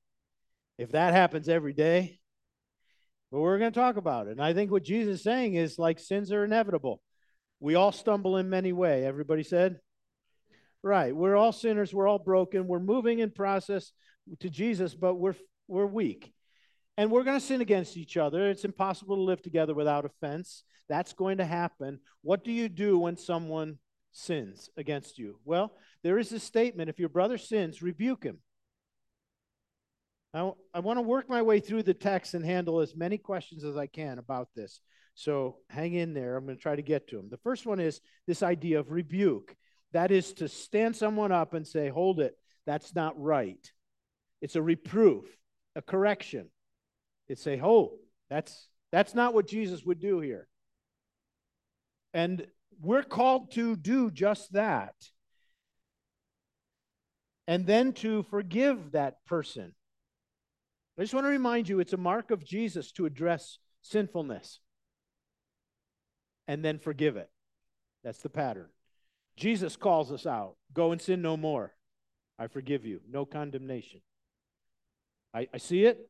If 0.78 0.92
that 0.94 1.14
happens 1.14 1.48
every 1.48 1.74
day, 1.74 2.20
but 3.32 3.40
we're 3.40 3.60
going 3.60 3.72
to 3.72 3.80
talk 3.80 3.98
about 3.98 4.28
it. 4.28 4.32
And 4.32 4.42
I 4.42 4.54
think 4.54 4.72
what 4.72 4.84
Jesus 4.84 5.16
is 5.16 5.24
saying 5.24 5.56
is 5.56 5.80
like 5.80 6.00
sins 6.00 6.32
are 6.32 6.44
inevitable. 6.44 7.02
We 7.60 7.76
all 7.76 7.92
stumble 7.92 8.38
in 8.38 8.50
many 8.50 8.74
ways. 8.74 9.06
Everybody 9.06 9.44
said? 9.44 9.80
Right. 10.82 11.16
We're 11.16 11.36
all 11.36 11.52
sinners. 11.52 11.94
We're 11.94 12.08
all 12.08 12.20
broken. 12.20 12.68
We're 12.68 12.80
moving 12.80 13.20
in 13.20 13.32
process 13.32 13.92
to 14.40 14.50
Jesus, 14.50 14.94
but 14.94 15.16
we're 15.16 15.36
we're 15.68 15.86
weak. 15.86 16.34
And 16.98 17.10
we're 17.10 17.24
going 17.24 17.40
to 17.40 17.46
sin 17.46 17.62
against 17.62 17.98
each 17.98 18.18
other. 18.18 18.50
It's 18.50 18.66
impossible 18.66 19.16
to 19.16 19.22
live 19.22 19.42
together 19.42 19.74
without 19.74 20.06
offense. 20.06 20.64
That's 20.90 21.14
going 21.14 21.38
to 21.40 21.46
happen. 21.46 22.00
What 22.22 22.44
do 22.44 22.52
you 22.52 22.70
do 22.70 23.00
when 23.00 23.18
someone 23.18 23.80
sins 24.12 24.70
against 24.78 25.18
you? 25.18 25.40
Well, 25.44 25.74
there 26.04 26.20
is 26.20 26.32
a 26.32 26.40
statement 26.40 26.90
if 26.90 27.00
your 27.00 27.10
brother 27.10 27.38
sins, 27.38 27.82
rebuke 27.82 28.24
him. 28.24 28.40
Now, 30.34 30.58
I 30.74 30.80
want 30.80 30.98
to 30.98 31.04
work 31.04 31.30
my 31.30 31.42
way 31.42 31.60
through 31.60 31.84
the 31.84 31.94
text 31.94 32.34
and 32.34 32.46
handle 32.46 32.80
as 32.80 32.96
many 32.96 33.18
questions 33.18 33.64
as 33.64 33.78
I 33.78 33.88
can 33.88 34.20
about 34.20 34.50
this. 34.56 34.82
So 35.16 35.58
hang 35.70 35.94
in 35.94 36.14
there. 36.14 36.36
I'm 36.36 36.46
going 36.46 36.58
to 36.58 36.62
try 36.62 36.76
to 36.76 36.82
get 36.82 37.08
to 37.10 37.18
them. 37.18 37.30
The 37.30 37.38
first 37.38 37.66
one 37.66 37.80
is 37.80 38.02
this 38.28 38.42
idea 38.42 38.80
of 38.80 38.92
rebuke. 38.92 39.56
That 39.92 40.12
is 40.12 40.34
to 40.34 40.48
stand 40.48 40.96
someone 40.96 41.32
up 41.32 41.54
and 41.54 41.68
say, 41.68 41.90
hold 41.90 42.20
it, 42.20 42.36
that's 42.66 42.96
not 42.96 43.20
right. 43.20 43.72
It's 44.42 44.56
a 44.56 44.62
reproof, 44.62 45.26
a 45.76 45.84
correction. 45.84 46.50
It's 47.28 47.42
say, 47.42 47.60
oh, 47.62 47.94
that's 48.30 48.68
that's 48.92 49.16
not 49.16 49.34
what 49.34 49.48
Jesus 49.48 49.84
would 49.84 50.00
do 50.00 50.20
here. 50.20 50.48
And 52.14 52.46
we're 52.82 53.04
called 53.04 53.52
to 53.54 53.76
do 53.76 54.12
just 54.12 54.54
that. 54.54 54.94
And 57.48 57.66
then 57.66 57.94
to 57.94 58.24
forgive 58.24 58.92
that 58.92 59.26
person. 59.26 59.74
I 60.98 61.02
just 61.02 61.14
want 61.14 61.26
to 61.26 61.30
remind 61.30 61.68
you 61.68 61.80
it's 61.80 61.94
a 61.94 61.98
mark 61.98 62.30
of 62.30 62.46
Jesus 62.46 62.92
to 62.94 63.06
address 63.06 63.58
sinfulness 63.82 64.60
and 66.48 66.64
then 66.64 66.78
forgive 66.78 67.18
it. 67.18 67.30
That's 68.04 68.20
the 68.20 68.30
pattern. 68.30 68.68
Jesus 69.36 69.76
calls 69.76 70.12
us 70.12 70.26
out 70.26 70.56
go 70.74 70.92
and 70.92 71.02
sin 71.02 71.22
no 71.22 71.36
more. 71.38 71.74
I 72.38 72.48
forgive 72.48 72.86
you. 72.86 73.02
No 73.10 73.26
condemnation. 73.26 74.02
I, 75.34 75.48
I 75.54 75.58
see 75.58 75.86
it. 75.86 76.10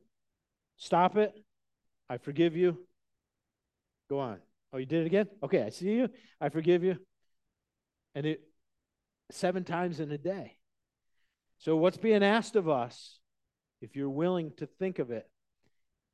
Stop 0.78 1.18
it. 1.18 1.34
I 2.10 2.18
forgive 2.18 2.56
you. 2.56 2.78
Go 4.10 4.20
on. 4.20 4.40
Oh, 4.72 4.78
you 4.78 4.86
did 4.86 5.02
it 5.02 5.06
again? 5.06 5.28
Okay, 5.44 5.64
I 5.64 5.70
see 5.70 5.92
you. 5.92 6.10
I 6.42 6.50
forgive 6.50 6.84
you. 6.84 6.98
And 8.16 8.26
it 8.26 8.42
seven 9.32 9.64
times 9.64 10.00
in 10.00 10.12
a 10.12 10.18
day. 10.18 10.58
So, 11.60 11.78
what's 11.78 11.98
being 11.98 12.24
asked 12.24 12.56
of 12.56 12.68
us, 12.68 13.20
if 13.82 13.96
you're 13.96 14.10
willing 14.10 14.52
to 14.58 14.66
think 14.66 15.00
of 15.00 15.12
it, 15.12 15.30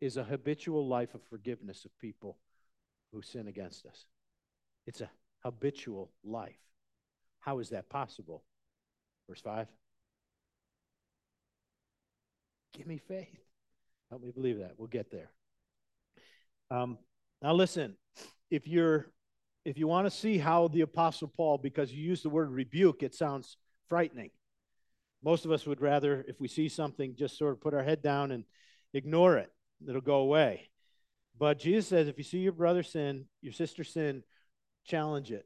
is 0.01 0.17
a 0.17 0.23
habitual 0.23 0.87
life 0.87 1.13
of 1.13 1.21
forgiveness 1.29 1.85
of 1.85 1.97
people 1.99 2.37
who 3.11 3.21
sin 3.21 3.47
against 3.47 3.85
us. 3.85 4.05
It's 4.85 5.01
a 5.01 5.09
habitual 5.43 6.11
life. 6.23 6.59
How 7.39 7.59
is 7.59 7.69
that 7.69 7.89
possible? 7.89 8.43
Verse 9.27 9.41
5. 9.41 9.67
Give 12.73 12.87
me 12.87 12.97
faith. 12.97 13.48
Help 14.09 14.23
me 14.23 14.31
believe 14.31 14.59
that. 14.59 14.73
We'll 14.77 14.87
get 14.87 15.11
there. 15.11 15.31
Um, 16.71 16.97
now, 17.41 17.53
listen, 17.53 17.95
if 18.49 18.67
you're 18.67 19.11
if 19.65 19.77
you 19.77 19.87
want 19.87 20.07
to 20.07 20.11
see 20.11 20.37
how 20.37 20.67
the 20.69 20.81
Apostle 20.81 21.27
Paul, 21.27 21.57
because 21.57 21.91
you 21.91 22.01
use 22.01 22.23
the 22.23 22.29
word 22.29 22.49
rebuke, 22.49 23.03
it 23.03 23.13
sounds 23.13 23.57
frightening. 23.87 24.31
Most 25.23 25.45
of 25.45 25.51
us 25.51 25.67
would 25.67 25.81
rather, 25.81 26.25
if 26.27 26.39
we 26.39 26.47
see 26.47 26.69
something, 26.69 27.15
just 27.17 27.37
sort 27.37 27.51
of 27.51 27.61
put 27.61 27.73
our 27.73 27.83
head 27.83 28.01
down 28.01 28.31
and 28.31 28.45
ignore 28.93 29.37
it. 29.37 29.51
It'll 29.87 30.01
go 30.01 30.17
away. 30.17 30.69
But 31.37 31.59
Jesus 31.59 31.87
says 31.87 32.07
if 32.07 32.17
you 32.17 32.23
see 32.23 32.39
your 32.39 32.53
brother 32.53 32.83
sin, 32.83 33.25
your 33.41 33.53
sister 33.53 33.83
sin, 33.83 34.23
challenge 34.85 35.31
it. 35.31 35.45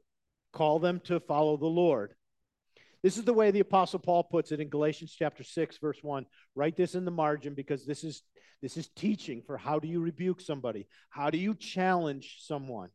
Call 0.52 0.78
them 0.78 1.00
to 1.04 1.20
follow 1.20 1.56
the 1.56 1.66
Lord. 1.66 2.14
This 3.02 3.18
is 3.18 3.24
the 3.24 3.34
way 3.34 3.50
the 3.50 3.60
Apostle 3.60 3.98
Paul 3.98 4.24
puts 4.24 4.52
it 4.52 4.60
in 4.60 4.68
Galatians 4.68 5.14
chapter 5.16 5.44
6, 5.44 5.78
verse 5.78 5.98
1. 6.02 6.24
Write 6.54 6.76
this 6.76 6.94
in 6.94 7.04
the 7.04 7.10
margin 7.10 7.54
because 7.54 7.84
this 7.84 8.02
is 8.04 8.22
this 8.62 8.76
is 8.76 8.88
teaching 8.88 9.42
for 9.46 9.56
how 9.56 9.78
do 9.78 9.88
you 9.88 10.00
rebuke 10.00 10.40
somebody? 10.40 10.86
How 11.10 11.30
do 11.30 11.38
you 11.38 11.54
challenge 11.54 12.38
someone? 12.40 12.90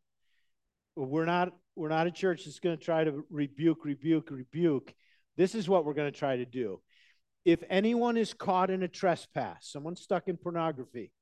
We're 0.96 1.26
not 1.26 1.52
we're 1.76 1.88
not 1.88 2.06
a 2.06 2.10
church 2.10 2.44
that's 2.44 2.60
going 2.60 2.76
to 2.76 2.84
try 2.84 3.04
to 3.04 3.24
rebuke, 3.30 3.84
rebuke, 3.84 4.30
rebuke. 4.30 4.94
This 5.36 5.54
is 5.54 5.68
what 5.68 5.84
we're 5.84 5.94
going 5.94 6.12
to 6.12 6.18
try 6.18 6.36
to 6.36 6.44
do. 6.44 6.80
If 7.44 7.62
anyone 7.70 8.16
is 8.16 8.34
caught 8.34 8.70
in 8.70 8.82
a 8.82 8.88
trespass, 8.88 9.70
someone 9.70 9.96
stuck 9.96 10.28
in 10.28 10.36
pornography, 10.36 11.12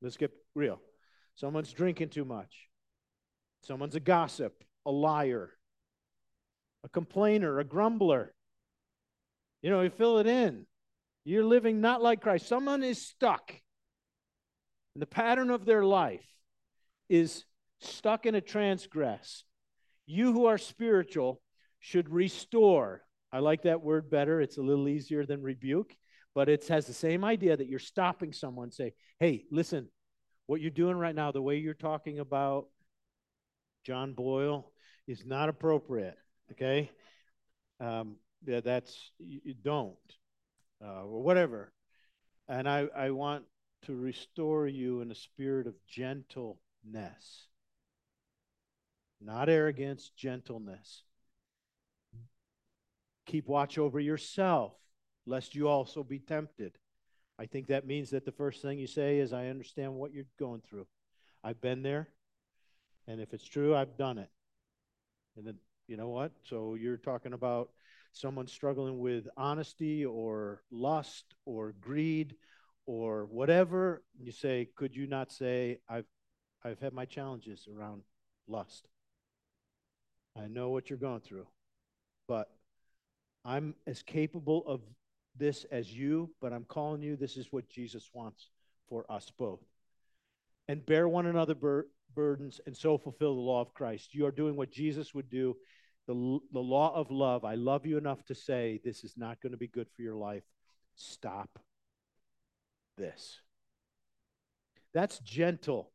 let's 0.00 0.16
get 0.16 0.30
real. 0.54 0.80
Someone's 1.34 1.72
drinking 1.72 2.10
too 2.10 2.24
much. 2.24 2.68
Someone's 3.62 3.96
a 3.96 4.00
gossip, 4.00 4.62
a 4.86 4.90
liar, 4.90 5.50
a 6.84 6.88
complainer, 6.88 7.58
a 7.58 7.64
grumbler. 7.64 8.34
You 9.62 9.70
know, 9.70 9.80
you 9.80 9.90
fill 9.90 10.18
it 10.18 10.26
in. 10.26 10.66
You're 11.24 11.44
living 11.44 11.80
not 11.80 12.02
like 12.02 12.20
Christ. 12.20 12.46
Someone 12.46 12.82
is 12.82 13.00
stuck. 13.00 13.50
And 14.94 15.02
the 15.02 15.06
pattern 15.06 15.50
of 15.50 15.64
their 15.64 15.84
life 15.84 16.26
is 17.08 17.44
stuck 17.80 18.26
in 18.26 18.34
a 18.34 18.40
transgress. 18.40 19.44
You 20.06 20.32
who 20.32 20.46
are 20.46 20.58
spiritual 20.58 21.40
should 21.80 22.08
restore. 22.10 23.02
I 23.32 23.40
like 23.40 23.62
that 23.62 23.82
word 23.82 24.10
better. 24.10 24.40
It's 24.40 24.58
a 24.58 24.62
little 24.62 24.88
easier 24.88 25.26
than 25.26 25.42
rebuke, 25.42 25.96
but 26.34 26.48
it 26.48 26.66
has 26.68 26.86
the 26.86 26.92
same 26.92 27.24
idea 27.24 27.56
that 27.56 27.68
you're 27.68 27.78
stopping 27.78 28.32
someone, 28.32 28.70
say, 28.70 28.94
hey, 29.18 29.44
listen, 29.50 29.88
what 30.46 30.60
you're 30.60 30.70
doing 30.70 30.96
right 30.96 31.14
now, 31.14 31.32
the 31.32 31.42
way 31.42 31.56
you're 31.56 31.74
talking 31.74 32.18
about 32.18 32.66
John 33.84 34.12
Boyle 34.12 34.70
is 35.06 35.24
not 35.24 35.48
appropriate, 35.48 36.16
okay? 36.52 36.90
Um, 37.80 38.16
yeah, 38.46 38.60
that's, 38.60 39.10
you 39.18 39.54
don't, 39.54 39.96
uh, 40.82 41.04
or 41.04 41.22
whatever. 41.22 41.72
And 42.48 42.68
I, 42.68 42.86
I 42.96 43.10
want 43.10 43.44
to 43.86 43.94
restore 43.94 44.66
you 44.66 45.00
in 45.00 45.10
a 45.10 45.14
spirit 45.14 45.66
of 45.66 45.74
gentleness, 45.86 47.48
not 49.20 49.48
arrogance, 49.48 50.10
gentleness. 50.16 51.02
Keep 53.26 53.48
watch 53.48 53.78
over 53.78 54.00
yourself, 54.00 54.72
lest 55.26 55.54
you 55.54 55.68
also 55.68 56.02
be 56.02 56.18
tempted. 56.18 56.78
I 57.38 57.46
think 57.46 57.66
that 57.68 57.86
means 57.86 58.10
that 58.10 58.24
the 58.24 58.32
first 58.32 58.62
thing 58.62 58.78
you 58.78 58.86
say 58.86 59.18
is, 59.18 59.32
I 59.32 59.48
understand 59.48 59.94
what 59.94 60.12
you're 60.12 60.26
going 60.38 60.60
through. 60.60 60.86
I've 61.42 61.60
been 61.60 61.82
there, 61.82 62.08
and 63.08 63.20
if 63.20 63.34
it's 63.34 63.46
true, 63.46 63.74
I've 63.74 63.96
done 63.96 64.18
it. 64.18 64.30
And 65.36 65.46
then, 65.46 65.56
you 65.88 65.96
know 65.96 66.08
what? 66.08 66.32
So 66.44 66.74
you're 66.74 66.96
talking 66.96 67.32
about 67.32 67.70
someone 68.14 68.46
struggling 68.46 68.98
with 68.98 69.28
honesty 69.36 70.04
or 70.04 70.62
lust 70.70 71.34
or 71.44 71.74
greed 71.80 72.36
or 72.86 73.26
whatever. 73.26 74.02
You 74.18 74.32
say, 74.32 74.68
could 74.76 74.96
you 74.96 75.06
not 75.06 75.32
say, 75.32 75.80
I've, 75.88 76.06
I've 76.64 76.80
had 76.80 76.92
my 76.92 77.04
challenges 77.04 77.68
around 77.68 78.02
lust? 78.48 78.88
I 80.36 80.46
know 80.46 80.70
what 80.70 80.88
you're 80.88 80.98
going 80.98 81.20
through, 81.20 81.46
but 82.26 82.50
I'm 83.44 83.74
as 83.86 84.02
capable 84.02 84.64
of 84.66 84.80
this 85.36 85.64
as 85.70 85.92
you, 85.92 86.30
but 86.40 86.52
I'm 86.52 86.64
calling 86.64 87.02
you, 87.02 87.16
this 87.16 87.36
is 87.36 87.48
what 87.50 87.68
Jesus 87.68 88.10
wants 88.14 88.50
for 88.88 89.04
us 89.10 89.30
both. 89.36 89.60
And 90.68 90.84
bear 90.86 91.08
one 91.08 91.26
another 91.26 91.54
bur- 91.54 91.88
burdens 92.14 92.60
and 92.66 92.76
so 92.76 92.96
fulfill 92.96 93.34
the 93.34 93.40
law 93.40 93.60
of 93.60 93.74
Christ. 93.74 94.14
You 94.14 94.26
are 94.26 94.30
doing 94.30 94.56
what 94.56 94.70
Jesus 94.70 95.14
would 95.14 95.28
do, 95.28 95.56
the, 96.06 96.38
the 96.52 96.60
law 96.60 96.94
of 96.94 97.10
love. 97.10 97.44
I 97.44 97.54
love 97.54 97.86
you 97.86 97.98
enough 97.98 98.24
to 98.26 98.34
say, 98.34 98.80
this 98.84 99.04
is 99.04 99.14
not 99.16 99.40
going 99.40 99.52
to 99.52 99.58
be 99.58 99.68
good 99.68 99.88
for 99.94 100.02
your 100.02 100.16
life. 100.16 100.42
Stop 100.96 101.58
this. 102.96 103.40
That's 104.92 105.18
gentle. 105.20 105.92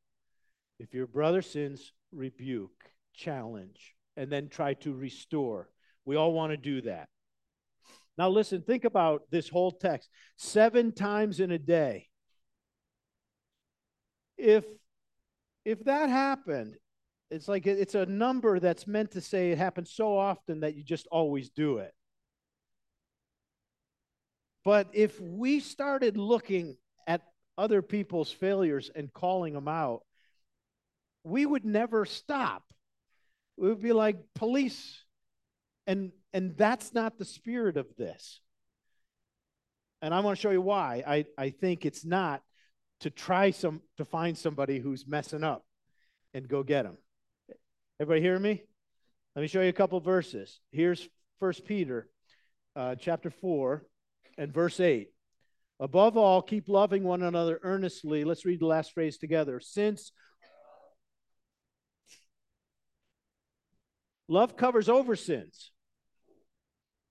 If 0.80 0.94
your 0.94 1.08
brother 1.08 1.42
sins, 1.42 1.94
rebuke, 2.12 2.92
challenge, 3.14 3.96
and 4.18 4.32
then 4.32 4.50
try 4.50 4.74
to 4.76 4.94
restore. 4.94 5.70
We 6.06 6.16
all 6.16 6.34
want 6.34 6.52
to 6.52 6.58
do 6.58 6.82
that. 6.82 7.10
Now, 8.18 8.30
listen, 8.30 8.62
think 8.62 8.84
about 8.84 9.24
this 9.32 9.48
whole 9.48 9.72
text 9.72 10.10
seven 10.38 10.92
times 10.92 11.40
in 11.40 11.52
a 11.52 11.60
day. 11.60 12.08
If 14.38 14.66
if 15.66 15.84
that 15.86 16.10
happened, 16.10 16.76
it's 17.32 17.48
like 17.48 17.68
it's 17.68 17.96
a 17.96 18.06
number 18.06 18.60
that's 18.60 18.88
meant 18.88 19.12
to 19.12 19.22
say 19.22 19.52
it 19.52 19.58
happens 19.58 19.92
so 19.92 20.18
often 20.18 20.62
that 20.62 20.76
you 20.76 20.84
just 20.84 21.08
always 21.12 21.50
do 21.50 21.78
it. 21.78 21.94
But 24.66 24.88
if 24.94 25.20
we 25.22 25.60
started 25.60 26.18
looking 26.18 26.78
at 27.08 27.22
other 27.58 27.82
people's 27.82 28.32
failures 28.32 28.90
and 28.94 29.14
calling 29.14 29.54
them 29.54 29.68
out, 29.68 30.02
we 31.24 31.46
would 31.46 31.66
never 31.66 32.06
stop. 32.06 32.64
It 33.58 33.64
would 33.64 33.82
be 33.82 33.94
like 33.94 34.18
police 34.36 35.04
and 35.86 36.12
and 36.34 36.56
that's 36.56 36.94
not 36.94 37.18
the 37.18 37.26
spirit 37.26 37.78
of 37.78 37.88
this. 37.98 38.42
And 40.02 40.14
I 40.14 40.20
want 40.22 40.38
to 40.38 40.42
show 40.42 40.52
you 40.52 40.62
why. 40.62 41.04
I, 41.06 41.26
I 41.38 41.50
think 41.50 41.86
it's 41.86 42.06
not 42.06 42.42
to 43.02 43.10
try 43.10 43.52
some 43.52 43.82
to 43.98 44.06
find 44.06 44.38
somebody 44.38 44.80
who's 44.80 45.08
messing 45.08 45.44
up 45.44 45.66
and 46.34 46.48
go 46.48 46.64
get 46.64 46.84
them. 46.84 46.98
Everybody 48.02 48.22
hear 48.22 48.40
me? 48.40 48.64
Let 49.36 49.42
me 49.42 49.50
show 49.50 49.62
you 49.62 49.68
a 49.68 49.74
couple 49.74 50.00
verses. 50.00 50.62
Here's 50.72 51.10
First 51.38 51.66
Peter 51.66 52.08
uh, 52.74 52.96
chapter 52.96 53.30
4 53.30 53.86
and 54.38 54.54
verse 54.54 54.80
8. 54.80 55.10
Above 55.82 56.16
all, 56.16 56.42
keep 56.42 56.70
loving 56.70 57.04
one 57.04 57.24
another 57.24 57.60
earnestly. 57.62 58.24
Let's 58.24 58.46
read 58.46 58.62
the 58.62 58.68
last 58.68 58.94
phrase 58.94 59.18
together. 59.18 59.60
Since 59.60 60.14
love 64.30 64.56
covers 64.56 64.88
over 64.88 65.18
sins. 65.18 65.72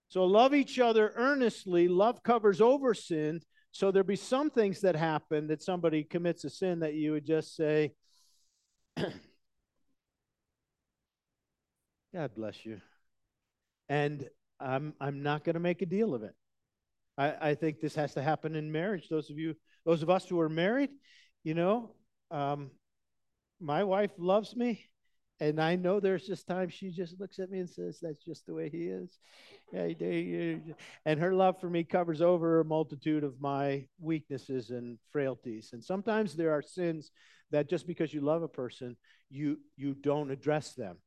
So 0.07 0.25
love 0.25 0.55
each 0.55 0.79
other 0.79 1.13
earnestly. 1.15 1.87
Love 1.87 2.23
covers 2.23 2.61
over 2.61 2.95
sin. 2.95 3.41
So 3.71 3.91
there'll 3.91 4.07
be 4.07 4.15
some 4.15 4.49
things 4.49 4.81
that 4.81 4.95
happen 4.95 5.49
that 5.49 5.61
somebody 5.61 6.03
commits 6.03 6.45
a 6.45 6.49
sin 6.49 6.79
that 6.79 6.95
you 6.95 7.11
would 7.11 7.27
just 7.27 7.55
say, 7.55 7.93
God 12.13 12.31
bless 12.35 12.65
you. 12.65 12.81
And 13.87 14.27
I'm 14.59 14.93
I'm 14.99 15.23
not 15.23 15.43
going 15.43 15.53
to 15.55 15.59
make 15.59 15.81
a 15.81 15.85
deal 15.85 16.13
of 16.13 16.23
it. 16.23 16.35
I, 17.17 17.49
I 17.49 17.55
think 17.55 17.79
this 17.79 17.95
has 17.95 18.13
to 18.13 18.21
happen 18.21 18.55
in 18.55 18.71
marriage. 18.71 19.09
Those 19.09 19.29
of 19.29 19.37
you, 19.37 19.55
those 19.85 20.01
of 20.03 20.09
us 20.09 20.25
who 20.25 20.39
are 20.39 20.49
married, 20.49 20.89
you 21.43 21.53
know, 21.53 21.91
um, 22.31 22.71
my 23.59 23.83
wife 23.83 24.11
loves 24.17 24.55
me. 24.55 24.85
And 25.41 25.61
I 25.61 25.77
know 25.77 25.99
there's 25.99 26.27
just 26.27 26.47
times 26.47 26.73
she 26.73 26.91
just 26.91 27.17
looks 27.19 27.39
at 27.39 27.49
me 27.49 27.59
and 27.59 27.69
says, 27.69 27.99
That's 28.01 28.23
just 28.23 28.45
the 28.45 28.53
way 28.53 28.69
he 28.69 28.87
is. 28.87 29.17
And 31.05 31.19
her 31.19 31.33
love 31.33 31.61
for 31.61 31.69
me 31.69 31.83
covers 31.83 32.21
over 32.21 32.59
a 32.59 32.65
multitude 32.65 33.23
of 33.23 33.39
my 33.39 33.85
weaknesses 34.01 34.69
and 34.69 34.97
frailties. 35.11 35.69
And 35.71 35.83
sometimes 35.83 36.35
there 36.35 36.51
are 36.51 36.61
sins 36.61 37.11
that 37.51 37.69
just 37.69 37.87
because 37.87 38.13
you 38.13 38.21
love 38.21 38.43
a 38.43 38.49
person, 38.49 38.97
you, 39.29 39.59
you 39.77 39.93
don't 39.93 40.31
address 40.31 40.73
them. 40.73 40.97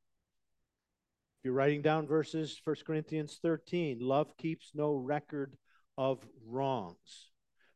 If 1.43 1.47
you're 1.47 1.55
writing 1.55 1.83
down 1.83 2.07
verses, 2.07 2.61
1 2.63 2.77
Corinthians 2.87 3.41
13, 3.43 3.99
love 4.01 4.37
keeps 4.37 4.71
no 4.77 4.95
record 4.95 5.57
of 5.99 6.25
wrongs. 6.47 7.33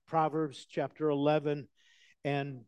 Proverbs 0.07 0.69
chapter 0.71 1.11
11 1.11 1.67
and 2.25 2.61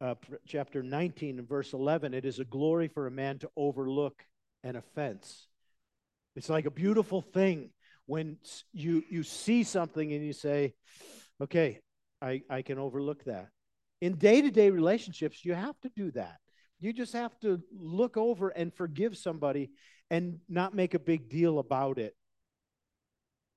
uh, 0.00 0.14
chapter 0.46 0.84
19 0.84 1.40
and 1.40 1.48
verse 1.48 1.72
11, 1.72 2.14
it 2.14 2.24
is 2.24 2.38
a 2.38 2.44
glory 2.44 2.86
for 2.86 3.08
a 3.08 3.10
man 3.10 3.40
to 3.40 3.50
overlook 3.56 4.22
an 4.62 4.76
offense. 4.76 5.48
It's 6.36 6.48
like 6.48 6.66
a 6.66 6.70
beautiful 6.70 7.22
thing 7.22 7.70
when 8.04 8.36
you, 8.72 9.02
you 9.10 9.24
see 9.24 9.64
something 9.64 10.12
and 10.12 10.24
you 10.24 10.32
say, 10.32 10.74
okay, 11.42 11.80
I, 12.22 12.42
I 12.48 12.62
can 12.62 12.78
overlook 12.78 13.24
that. 13.24 13.48
In 14.00 14.14
day 14.14 14.42
to 14.42 14.52
day 14.52 14.70
relationships, 14.70 15.44
you 15.44 15.54
have 15.54 15.80
to 15.80 15.90
do 15.96 16.12
that. 16.12 16.36
You 16.78 16.92
just 16.92 17.14
have 17.14 17.36
to 17.40 17.60
look 17.76 18.16
over 18.16 18.50
and 18.50 18.72
forgive 18.72 19.16
somebody 19.16 19.70
and 20.10 20.38
not 20.48 20.74
make 20.74 20.94
a 20.94 20.98
big 20.98 21.28
deal 21.28 21.58
about 21.58 21.98
it. 21.98 22.14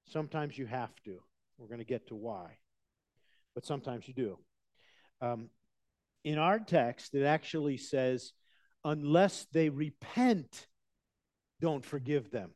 Sometimes 0.07 0.57
you 0.57 0.65
have 0.65 0.93
to. 1.05 1.19
We're 1.57 1.67
going 1.67 1.79
to 1.79 1.85
get 1.85 2.07
to 2.07 2.15
why. 2.15 2.57
But 3.53 3.65
sometimes 3.65 4.07
you 4.07 4.13
do. 4.13 4.39
Um, 5.21 5.49
in 6.23 6.37
our 6.37 6.59
text, 6.59 7.13
it 7.13 7.23
actually 7.23 7.77
says, 7.77 8.31
unless 8.83 9.45
they 9.51 9.69
repent, 9.69 10.67
don't 11.61 11.85
forgive 11.85 12.31
them. 12.31 12.51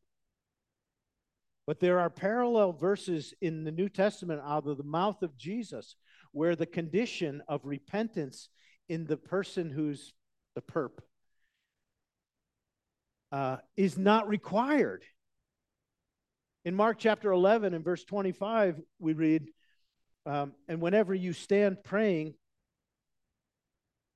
But 1.65 1.79
there 1.79 1.99
are 1.99 2.09
parallel 2.09 2.73
verses 2.73 3.33
in 3.41 3.63
the 3.63 3.71
New 3.71 3.89
Testament 3.89 4.41
out 4.43 4.67
of 4.67 4.77
the 4.77 4.83
mouth 4.83 5.21
of 5.21 5.37
Jesus 5.37 5.95
where 6.31 6.55
the 6.55 6.65
condition 6.65 7.41
of 7.47 7.61
repentance 7.63 8.49
in 8.89 9.05
the 9.05 9.17
person 9.17 9.69
who's 9.69 10.13
the 10.55 10.61
perp 10.61 10.99
uh, 13.33 13.57
is 13.75 13.97
not 13.97 14.29
required. 14.29 15.03
In 16.65 16.75
Mark 16.75 16.99
chapter 16.99 17.31
11 17.31 17.73
and 17.73 17.83
verse 17.83 18.03
25, 18.05 18.79
we 18.99 19.13
read, 19.13 19.49
um, 20.27 20.53
And 20.69 20.79
whenever 20.79 21.15
you 21.15 21.33
stand 21.33 21.83
praying, 21.83 22.35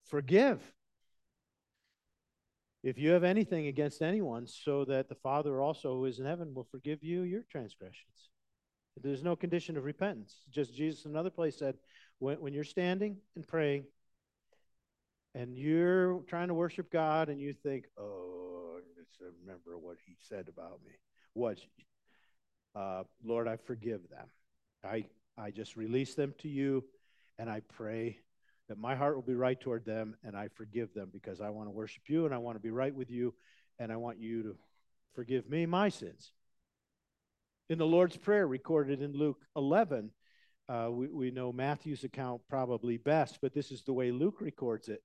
forgive 0.05 0.61
if 2.83 2.99
you 2.99 3.09
have 3.09 3.23
anything 3.23 3.65
against 3.67 4.03
anyone, 4.03 4.45
so 4.45 4.85
that 4.85 5.09
the 5.09 5.15
Father 5.15 5.59
also 5.59 5.95
who 5.95 6.05
is 6.05 6.19
in 6.19 6.25
heaven 6.25 6.53
will 6.53 6.67
forgive 6.71 7.03
you 7.03 7.23
your 7.23 7.41
transgressions. 7.51 8.29
There's 9.01 9.23
no 9.23 9.35
condition 9.35 9.77
of 9.77 9.83
repentance. 9.83 10.45
Just 10.51 10.75
Jesus, 10.75 11.05
another 11.05 11.31
place 11.31 11.57
said, 11.57 11.75
when, 12.19 12.39
when 12.39 12.53
you're 12.53 12.63
standing 12.63 13.17
and 13.35 13.45
praying, 13.45 13.85
and 15.33 15.57
you're 15.57 16.21
trying 16.27 16.47
to 16.47 16.53
worship 16.53 16.91
God, 16.91 17.29
and 17.29 17.41
you 17.41 17.53
think, 17.53 17.85
"Oh, 17.97 18.36
just 19.19 19.35
remember 19.41 19.77
what 19.77 19.97
He 20.05 20.15
said 20.19 20.47
about 20.47 20.79
me." 20.85 20.93
What, 21.33 21.59
uh, 22.75 23.03
Lord, 23.23 23.47
I 23.47 23.57
forgive 23.57 24.09
them. 24.09 24.27
I 24.83 25.05
I 25.37 25.51
just 25.51 25.75
release 25.75 26.15
them 26.15 26.33
to 26.39 26.47
you, 26.47 26.83
and 27.37 27.49
I 27.49 27.61
pray 27.61 28.19
that 28.69 28.77
my 28.77 28.95
heart 28.95 29.15
will 29.15 29.21
be 29.21 29.35
right 29.35 29.59
toward 29.59 29.85
them 29.85 30.15
and 30.23 30.35
I 30.35 30.49
forgive 30.49 30.93
them 30.93 31.09
because 31.11 31.39
I 31.39 31.49
want 31.49 31.67
to 31.67 31.71
worship 31.71 32.03
you 32.07 32.25
and 32.25 32.33
I 32.33 32.37
want 32.37 32.57
to 32.57 32.61
be 32.61 32.71
right 32.71 32.93
with 32.93 33.09
you 33.09 33.33
and 33.79 33.91
I 33.91 33.95
want 33.95 34.19
you 34.19 34.43
to 34.43 34.55
forgive 35.13 35.49
me 35.49 35.65
my 35.65 35.89
sins. 35.89 36.31
In 37.69 37.77
the 37.77 37.85
Lord's 37.85 38.17
Prayer 38.17 38.47
recorded 38.47 39.01
in 39.01 39.13
Luke 39.13 39.39
11, 39.55 40.11
uh, 40.69 40.89
we, 40.91 41.07
we 41.07 41.31
know 41.31 41.51
Matthew's 41.51 42.03
account 42.03 42.41
probably 42.49 42.97
best, 42.97 43.39
but 43.41 43.53
this 43.53 43.71
is 43.71 43.83
the 43.83 43.93
way 43.93 44.11
Luke 44.11 44.41
records 44.41 44.89
it. 44.89 45.01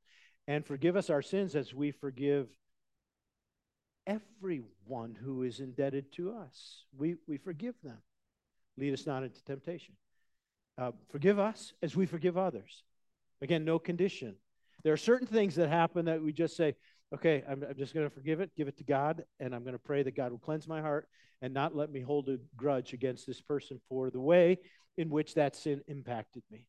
And 0.48 0.66
forgive 0.66 0.96
us 0.96 1.08
our 1.08 1.22
sins 1.22 1.54
as 1.54 1.72
we 1.72 1.92
forgive 1.92 2.48
everyone 4.06 5.16
who 5.20 5.42
is 5.42 5.60
indebted 5.60 6.12
to 6.12 6.32
us. 6.32 6.84
We, 6.96 7.16
we 7.26 7.36
forgive 7.38 7.74
them. 7.82 7.98
Lead 8.76 8.92
us 8.92 9.06
not 9.06 9.22
into 9.22 9.42
temptation. 9.44 9.94
Uh, 10.78 10.92
forgive 11.10 11.38
us 11.38 11.72
as 11.82 11.94
we 11.94 12.06
forgive 12.06 12.38
others. 12.38 12.82
Again, 13.42 13.64
no 13.64 13.78
condition. 13.78 14.36
There 14.84 14.92
are 14.92 14.98
certain 14.98 15.26
things 15.26 15.54
that 15.56 15.68
happen 15.68 16.06
that 16.06 16.22
we 16.22 16.32
just 16.32 16.56
say, 16.56 16.74
okay, 17.14 17.44
I'm, 17.48 17.62
I'm 17.62 17.76
just 17.76 17.94
going 17.94 18.08
to 18.08 18.14
forgive 18.14 18.40
it, 18.40 18.50
give 18.56 18.68
it 18.68 18.78
to 18.78 18.84
God, 18.84 19.24
and 19.38 19.54
I'm 19.54 19.62
going 19.62 19.74
to 19.74 19.78
pray 19.78 20.02
that 20.02 20.16
God 20.16 20.32
will 20.32 20.38
cleanse 20.38 20.66
my 20.66 20.80
heart 20.80 21.08
and 21.42 21.52
not 21.52 21.76
let 21.76 21.90
me 21.90 22.00
hold 22.00 22.28
a 22.28 22.38
grudge 22.56 22.92
against 22.92 23.26
this 23.26 23.40
person 23.40 23.80
for 23.88 24.10
the 24.10 24.20
way 24.20 24.58
in 24.96 25.10
which 25.10 25.34
that 25.34 25.56
sin 25.56 25.82
impacted 25.88 26.42
me. 26.50 26.66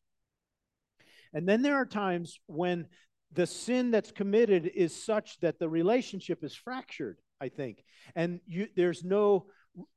And 1.32 1.48
then 1.48 1.62
there 1.62 1.76
are 1.76 1.86
times 1.86 2.38
when 2.46 2.86
the 3.34 3.46
sin 3.46 3.90
that's 3.90 4.12
committed 4.12 4.70
is 4.74 4.94
such 4.94 5.38
that 5.40 5.58
the 5.58 5.68
relationship 5.68 6.44
is 6.44 6.54
fractured, 6.54 7.18
I 7.40 7.48
think, 7.48 7.84
and 8.14 8.40
you, 8.46 8.68
there's 8.76 9.04
no 9.04 9.46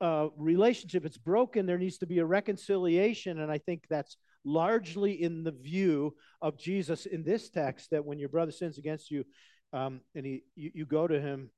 uh, 0.01 0.27
relationship. 0.37 1.05
It's 1.05 1.17
broken. 1.17 1.65
There 1.65 1.77
needs 1.77 1.99
to 1.99 2.07
be 2.07 2.19
a 2.19 2.25
reconciliation, 2.25 3.39
and 3.39 3.51
I 3.51 3.59
think 3.59 3.83
that's 3.89 4.17
largely 4.43 5.21
in 5.21 5.43
the 5.43 5.51
view 5.51 6.15
of 6.41 6.57
Jesus 6.57 7.05
in 7.05 7.23
this 7.23 7.49
text 7.49 7.91
that 7.91 8.05
when 8.05 8.17
your 8.17 8.29
brother 8.29 8.51
sins 8.51 8.77
against 8.77 9.11
you 9.11 9.25
um, 9.73 10.01
and 10.15 10.25
he, 10.25 10.43
you, 10.55 10.71
you, 10.73 10.85
go 10.85 11.05
to 11.05 11.19
him, 11.19 11.49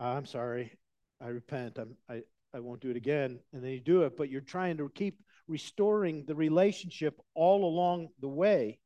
I'm 0.00 0.26
sorry, 0.26 0.76
I 1.20 1.28
repent, 1.28 1.78
I'm, 1.78 1.96
I, 2.10 2.22
I 2.52 2.60
won't 2.60 2.80
do 2.80 2.90
it 2.90 2.96
again. 2.96 3.38
And 3.52 3.62
then 3.62 3.70
you 3.70 3.80
do 3.80 4.02
it, 4.02 4.16
but 4.16 4.28
you're 4.28 4.40
trying 4.40 4.78
to 4.78 4.90
keep 4.94 5.20
restoring 5.46 6.24
the 6.26 6.34
relationship 6.34 7.20
all 7.34 7.64
along 7.64 8.08
the 8.20 8.28
way. 8.28 8.80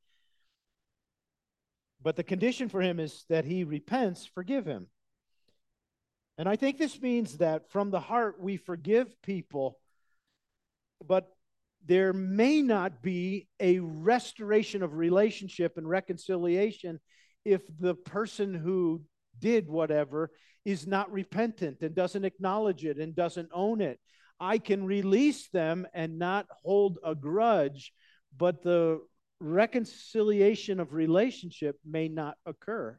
But 2.03 2.17
the 2.17 2.25
condition 2.25 2.69
for 2.69 2.81
him 2.81 2.99
is 2.99 3.25
that 3.29 3.45
he 3.45 3.65
repents, 3.65 4.25
forgive 4.27 4.67
him. 4.67 4.87
And 6.39 6.49
I 6.49 6.57
think 6.57 6.79
this 6.79 7.01
means 7.01 7.39
that 7.39 7.71
from 7.71 7.91
the 7.91 8.01
heart 8.01 8.41
we 8.41 8.57
forgive 8.57 9.21
people, 9.23 9.79
but 11.07 11.29
there 11.85 12.13
may 12.13 12.63
not 12.63 13.03
be 13.03 13.49
a 13.59 13.79
restoration 13.81 14.83
of 14.83 14.95
relationship 14.95 15.77
and 15.77 15.89
reconciliation 15.89 17.01
if 17.45 17.63
the 17.79 17.95
person 17.95 18.55
who 18.55 19.03
did 19.39 19.69
whatever 19.69 20.31
is 20.65 20.87
not 20.87 21.13
repentant 21.13 21.83
and 21.83 21.95
doesn't 21.95 22.25
acknowledge 22.25 22.85
it 22.85 22.99
and 22.99 23.15
doesn't 23.15 23.49
own 23.53 23.81
it. 23.81 23.99
I 24.39 24.59
can 24.59 24.85
release 24.85 25.49
them 25.49 25.87
and 25.95 26.19
not 26.19 26.47
hold 26.63 26.99
a 27.05 27.15
grudge, 27.15 27.93
but 28.37 28.63
the 28.63 29.01
reconciliation 29.41 30.81
of 30.81 30.93
relationship 30.93 31.79
may 31.85 32.09
not 32.09 32.37
occur 32.47 32.99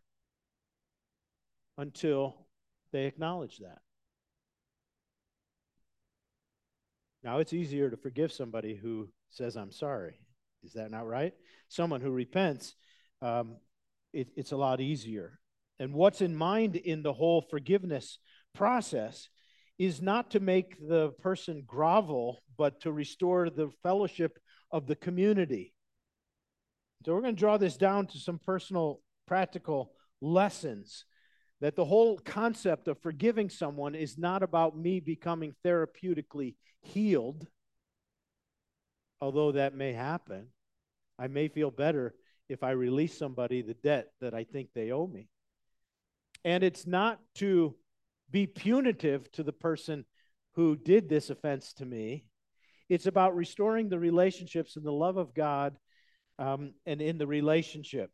until 1.78 2.48
they 2.92 3.06
acknowledge 3.06 3.60
that. 3.60 3.80
Now, 7.24 7.38
it's 7.38 7.54
easier 7.54 7.90
to 7.90 7.98
forgive 7.98 8.32
somebody 8.32 8.76
who 8.76 9.10
says, 9.30 9.56
I'm 9.56 9.72
sorry. 9.72 10.16
Is 10.64 10.74
that 10.74 10.92
not 10.92 11.08
right? 11.08 11.34
Someone 11.70 12.02
who 12.02 12.12
repents, 12.12 12.76
um, 13.22 13.58
it, 14.12 14.30
it's 14.36 14.52
a 14.52 14.58
lot 14.58 14.82
easier. 14.82 15.40
And 15.80 15.94
what's 15.94 16.22
in 16.22 16.36
mind 16.36 16.76
in 16.76 17.04
the 17.04 17.14
whole 17.14 17.46
forgiveness 17.50 18.18
process 18.54 19.30
is 19.78 20.02
not 20.02 20.32
to 20.32 20.40
make 20.40 20.78
the 20.88 21.12
person 21.22 21.64
grovel, 21.66 22.44
but 22.58 22.82
to 22.82 22.92
restore 22.92 23.50
the 23.50 23.70
fellowship 23.82 24.38
of 24.72 24.88
the 24.88 24.96
community. 24.96 25.74
So, 27.04 27.14
we're 27.14 27.22
going 27.22 27.36
to 27.36 27.40
draw 27.40 27.58
this 27.58 27.78
down 27.78 28.08
to 28.08 28.20
some 28.20 28.40
personal, 28.40 29.02
practical 29.28 29.94
lessons 30.22 31.06
that 31.60 31.76
the 31.76 31.86
whole 31.86 32.18
concept 32.20 32.88
of 32.88 33.02
forgiving 33.02 33.50
someone 33.50 33.96
is 33.96 34.18
not 34.18 34.44
about 34.44 34.78
me 34.78 35.00
becoming 35.00 35.54
therapeutically 35.66 36.56
healed, 36.82 37.48
although 39.20 39.52
that 39.52 39.76
may 39.76 39.94
happen. 39.94 40.48
I 41.18 41.28
may 41.28 41.48
feel 41.48 41.72
better 41.72 42.16
if 42.50 42.64
I 42.64 42.72
release 42.72 43.18
somebody 43.18 43.62
the 43.62 43.76
debt 43.76 44.08
that 44.22 44.34
I 44.34 44.44
think 44.44 44.70
they 44.74 44.92
owe 44.92 45.08
me. 45.08 45.30
And 46.44 46.64
it's 46.64 46.88
not 46.88 47.20
to 47.36 47.76
be 48.30 48.48
punitive 48.48 49.32
to 49.34 49.44
the 49.44 49.54
person 49.54 50.06
who 50.56 50.76
did 50.76 51.08
this 51.08 51.30
offense 51.30 51.74
to 51.74 51.86
me. 51.86 52.26
It's 52.90 53.06
about 53.06 53.36
restoring 53.36 53.90
the 53.90 54.00
relationships 54.00 54.76
and 54.76 54.86
the 54.86 54.92
love 54.92 55.18
of 55.18 55.34
God 55.34 55.78
um, 56.40 56.74
and 56.86 57.02
in 57.02 57.18
the 57.18 57.28
relationship. 57.28 58.12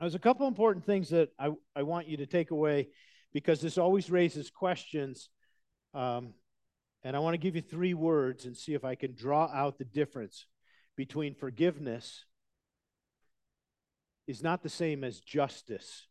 There's 0.00 0.14
a 0.14 0.20
couple 0.20 0.46
important 0.46 0.84
things 0.84 1.10
that 1.10 1.30
I, 1.38 1.50
I 1.74 1.82
want 1.82 2.08
you 2.08 2.18
to 2.18 2.26
take 2.26 2.50
away 2.50 2.88
because 3.32 3.60
this 3.60 3.78
always 3.78 4.10
raises 4.10 4.50
questions. 4.50 5.30
Um, 5.94 6.34
and 7.02 7.16
I 7.16 7.20
want 7.20 7.34
to 7.34 7.38
give 7.38 7.56
you 7.56 7.62
three 7.62 7.94
words 7.94 8.44
and 8.44 8.56
see 8.56 8.74
if 8.74 8.84
I 8.84 8.94
can 8.94 9.14
draw 9.14 9.50
out 9.52 9.78
the 9.78 9.84
difference 9.84 10.46
between 10.96 11.34
forgiveness 11.34 12.24
is 14.26 14.42
not 14.42 14.62
the 14.62 14.68
same 14.68 15.04
as 15.04 15.20
justice, 15.20 16.08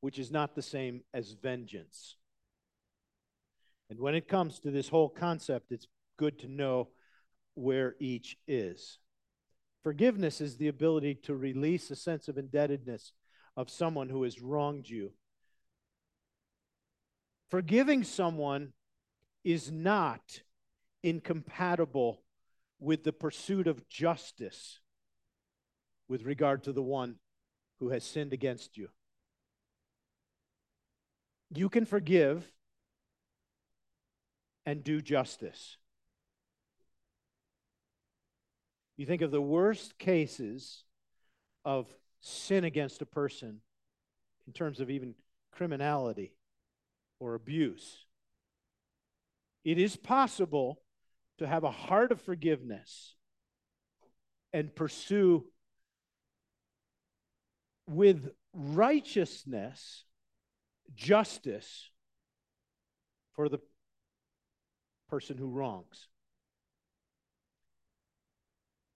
which 0.00 0.18
is 0.18 0.30
not 0.30 0.54
the 0.54 0.62
same 0.62 1.02
as 1.12 1.32
vengeance. 1.32 2.16
And 3.88 4.00
when 4.00 4.14
it 4.14 4.28
comes 4.28 4.58
to 4.60 4.70
this 4.70 4.88
whole 4.88 5.08
concept, 5.08 5.70
it's 5.70 5.86
good 6.16 6.38
to 6.40 6.48
know 6.48 6.88
where 7.54 7.94
each 8.00 8.36
is. 8.48 8.98
Forgiveness 9.84 10.40
is 10.40 10.56
the 10.56 10.68
ability 10.68 11.14
to 11.24 11.36
release 11.36 11.90
a 11.90 11.96
sense 11.96 12.26
of 12.26 12.38
indebtedness 12.38 13.12
of 13.54 13.68
someone 13.68 14.08
who 14.08 14.22
has 14.22 14.40
wronged 14.40 14.88
you. 14.88 15.12
Forgiving 17.50 18.02
someone 18.02 18.72
is 19.44 19.70
not 19.70 20.40
incompatible 21.02 22.22
with 22.80 23.04
the 23.04 23.12
pursuit 23.12 23.66
of 23.66 23.86
justice 23.86 24.80
with 26.08 26.22
regard 26.22 26.64
to 26.64 26.72
the 26.72 26.82
one 26.82 27.16
who 27.78 27.90
has 27.90 28.04
sinned 28.04 28.32
against 28.32 28.78
you. 28.78 28.88
You 31.54 31.68
can 31.68 31.84
forgive 31.84 32.50
and 34.64 34.82
do 34.82 35.02
justice. 35.02 35.76
You 38.96 39.06
think 39.06 39.22
of 39.22 39.30
the 39.30 39.40
worst 39.40 39.98
cases 39.98 40.84
of 41.64 41.86
sin 42.20 42.64
against 42.64 43.02
a 43.02 43.06
person 43.06 43.60
in 44.46 44.52
terms 44.52 44.80
of 44.80 44.90
even 44.90 45.14
criminality 45.52 46.34
or 47.18 47.34
abuse. 47.34 48.04
It 49.64 49.78
is 49.78 49.96
possible 49.96 50.80
to 51.38 51.46
have 51.46 51.64
a 51.64 51.70
heart 51.70 52.12
of 52.12 52.20
forgiveness 52.20 53.14
and 54.52 54.74
pursue 54.74 55.46
with 57.88 58.30
righteousness, 58.52 60.04
justice 60.94 61.90
for 63.34 63.48
the 63.48 63.58
person 65.08 65.36
who 65.36 65.48
wrongs. 65.48 66.08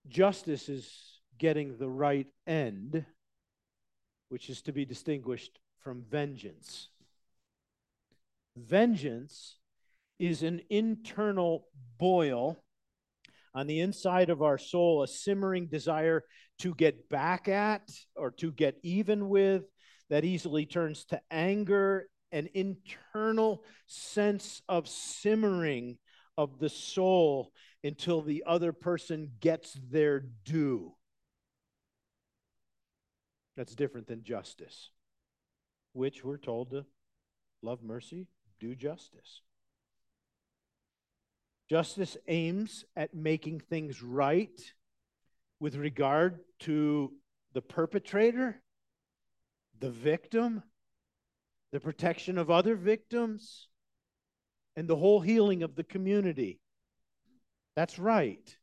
Justice 0.09 0.68
is 0.68 1.21
getting 1.38 1.77
the 1.77 1.88
right 1.88 2.27
end, 2.47 3.05
which 4.29 4.49
is 4.49 4.62
to 4.62 4.73
be 4.73 4.85
distinguished 4.85 5.59
from 5.79 6.05
vengeance. 6.11 6.88
Vengeance 8.57 9.59
is 10.18 10.42
an 10.42 10.61
internal 10.71 11.66
boil 11.99 12.57
on 13.55 13.66
the 13.66 13.81
inside 13.81 14.31
of 14.31 14.42
our 14.42 14.59
soul, 14.59 15.03
a 15.03 15.09
simmering 15.09 15.66
desire 15.66 16.25
to 16.59 16.75
get 16.75 17.09
back 17.09 17.49
at 17.49 17.88
or 18.16 18.31
to 18.33 18.51
get 18.53 18.77
even 18.83 19.29
with 19.29 19.64
that 20.11 20.25
easily 20.25 20.66
turns 20.66 21.05
to 21.05 21.21
anger, 21.31 22.09
an 22.33 22.49
internal 22.55 23.62
sense 23.87 24.62
of 24.68 24.88
simmering 24.88 25.99
of 26.37 26.59
the 26.59 26.68
soul 26.68 27.53
until 27.85 28.23
the 28.23 28.45
other 28.47 28.73
person 28.73 29.31
gets 29.41 29.79
their 29.91 30.21
due. 30.21 30.95
That's 33.57 33.75
different 33.75 34.07
than 34.07 34.23
justice, 34.23 34.91
which 35.93 36.25
we're 36.25 36.38
told 36.38 36.71
to 36.71 36.87
love 37.62 37.83
mercy, 37.83 38.29
do 38.61 38.75
justice. 38.75 39.43
Justice 41.69 42.17
aims 42.29 42.85
at 42.97 43.14
making 43.14 43.61
things 43.61 44.03
right 44.03 44.61
with 45.61 45.77
regard 45.77 46.41
to 46.61 47.12
the 47.53 47.61
perpetrator, 47.61 48.62
the 49.79 49.91
victim, 49.91 50.62
the 51.73 51.81
protection 51.81 52.38
of 52.38 52.51
other 52.51 52.75
victims, 52.75 53.69
and 54.77 54.88
the 54.88 54.97
whole 54.97 55.21
healing 55.21 55.62
of 55.62 55.75
the 55.75 55.85
community. 55.85 56.61
That's 57.79 57.97
right. 57.97 58.57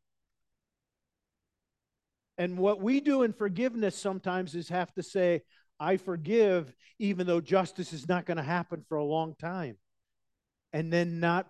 And 2.37 2.57
what 2.57 2.81
we 2.81 2.99
do 2.99 3.23
in 3.23 3.31
forgiveness 3.31 3.95
sometimes 3.95 4.55
is 4.55 4.67
have 4.67 4.93
to 4.95 5.03
say, 5.03 5.43
I 5.79 5.95
forgive, 5.95 6.75
even 6.99 7.25
though 7.25 7.39
justice 7.39 7.93
is 7.93 8.09
not 8.09 8.25
going 8.25 8.35
to 8.35 8.43
happen 8.43 8.83
for 8.89 8.97
a 8.97 9.05
long 9.05 9.33
time. 9.39 9.77
And 10.73 10.91
then 10.91 11.21
not 11.21 11.47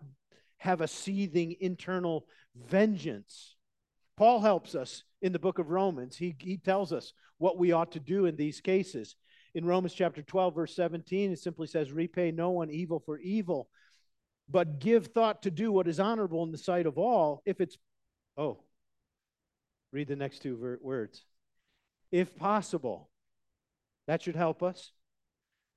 have 0.58 0.82
a 0.82 0.88
seething 0.88 1.56
internal 1.60 2.28
vengeance. 2.56 3.56
Paul 4.15 4.41
helps 4.41 4.75
us 4.75 5.04
in 5.23 5.34
the 5.34 5.39
book 5.39 5.58
of 5.58 5.71
Romans. 5.71 6.15
He, 6.17 6.36
he 6.39 6.58
tells 6.58 6.93
us 6.93 7.13
what 7.39 7.58
we 7.58 7.71
ought 7.71 7.93
to 7.93 7.99
do 7.99 8.28
in 8.28 8.36
these 8.36 8.62
cases. 8.62 9.15
In 9.56 9.65
Romans 9.65 9.95
chapter 9.95 10.21
12, 10.21 10.54
verse 10.54 10.75
17, 10.75 11.32
it 11.32 11.39
simply 11.39 11.65
says, 11.65 11.91
Repay 11.91 12.30
no 12.30 12.51
one 12.51 12.69
evil 12.69 13.01
for 13.04 13.17
evil, 13.17 13.69
but 14.49 14.79
give 14.79 15.08
thought 15.08 15.43
to 15.43 15.51
do 15.51 15.71
what 15.71 15.88
is 15.88 15.99
honorable 15.99 16.43
in 16.43 16.51
the 16.51 16.58
sight 16.58 16.86
of 16.86 16.97
all. 16.97 17.41
If 17.45 17.62
it's, 17.62 17.77
oh, 18.38 18.60
read 19.91 20.08
the 20.08 20.15
next 20.15 20.41
two 20.41 20.58
ver- 20.58 20.79
words. 20.81 21.25
If 22.12 22.36
possible, 22.36 23.10
that 24.08 24.21
should 24.21 24.36
help 24.36 24.62
us. 24.62 24.91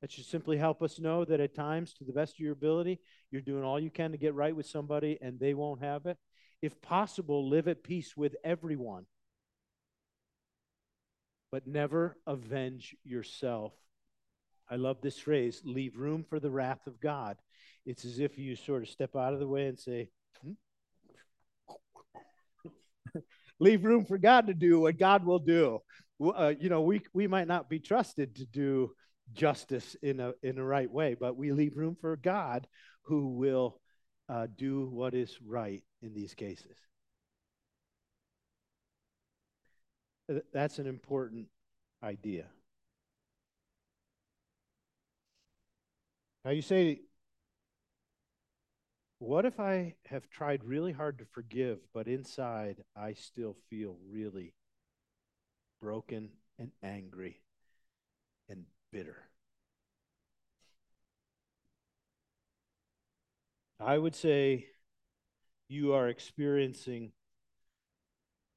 That 0.00 0.12
should 0.12 0.26
simply 0.26 0.58
help 0.58 0.82
us 0.82 1.00
know 1.00 1.24
that 1.24 1.40
at 1.40 1.54
times, 1.54 1.94
to 1.94 2.04
the 2.04 2.12
best 2.12 2.34
of 2.34 2.40
your 2.40 2.52
ability, 2.52 3.00
you're 3.30 3.42
doing 3.42 3.64
all 3.64 3.80
you 3.80 3.90
can 3.90 4.12
to 4.12 4.18
get 4.18 4.34
right 4.34 4.54
with 4.54 4.66
somebody 4.66 5.18
and 5.20 5.40
they 5.40 5.54
won't 5.54 5.82
have 5.82 6.06
it. 6.06 6.16
If 6.62 6.80
possible, 6.80 7.48
live 7.48 7.66
at 7.66 7.82
peace 7.82 8.16
with 8.16 8.36
everyone. 8.44 9.06
But 11.50 11.66
never 11.66 12.16
avenge 12.26 12.94
yourself. 13.02 13.72
I 14.70 14.76
love 14.76 15.00
this 15.00 15.18
phrase 15.18 15.62
leave 15.64 15.96
room 15.96 16.24
for 16.28 16.40
the 16.40 16.50
wrath 16.50 16.86
of 16.86 17.00
God. 17.00 17.36
It's 17.86 18.04
as 18.04 18.18
if 18.18 18.38
you 18.38 18.54
sort 18.56 18.82
of 18.82 18.88
step 18.88 19.16
out 19.16 19.32
of 19.32 19.40
the 19.40 19.48
way 19.48 19.66
and 19.66 19.78
say, 19.78 20.10
hmm? 20.42 20.52
leave 23.58 23.84
room 23.84 24.04
for 24.04 24.18
God 24.18 24.48
to 24.48 24.54
do 24.54 24.80
what 24.80 24.98
God 24.98 25.24
will 25.24 25.38
do. 25.38 25.80
Uh, 26.20 26.52
you 26.58 26.68
know, 26.68 26.82
we, 26.82 27.00
we 27.14 27.26
might 27.26 27.48
not 27.48 27.70
be 27.70 27.78
trusted 27.78 28.36
to 28.36 28.44
do 28.46 28.92
justice 29.32 29.96
in 30.02 30.20
a 30.20 30.32
in 30.42 30.58
a 30.58 30.64
right 30.64 30.90
way, 30.90 31.14
but 31.18 31.36
we 31.36 31.52
leave 31.52 31.76
room 31.76 31.96
for 32.00 32.16
God 32.16 32.66
who 33.02 33.28
will 33.28 33.80
uh, 34.28 34.46
do 34.56 34.86
what 34.86 35.14
is 35.14 35.38
right 35.44 35.82
in 36.02 36.14
these 36.14 36.34
cases. 36.34 36.76
That's 40.52 40.78
an 40.78 40.86
important 40.86 41.46
idea. 42.02 42.46
Now 46.44 46.50
you 46.52 46.62
say, 46.62 47.00
what 49.18 49.44
if 49.44 49.58
I 49.58 49.96
have 50.06 50.30
tried 50.30 50.64
really 50.64 50.92
hard 50.92 51.18
to 51.18 51.24
forgive, 51.24 51.78
but 51.92 52.06
inside 52.06 52.84
I 52.96 53.14
still 53.14 53.56
feel 53.68 53.96
really 54.08 54.54
broken 55.80 56.30
and 56.58 56.70
angry 56.82 57.40
and 58.48 58.64
bitter. 58.92 59.28
I 63.80 63.98
would 63.98 64.14
say 64.14 64.66
you 65.68 65.92
are 65.92 66.08
experiencing 66.08 67.12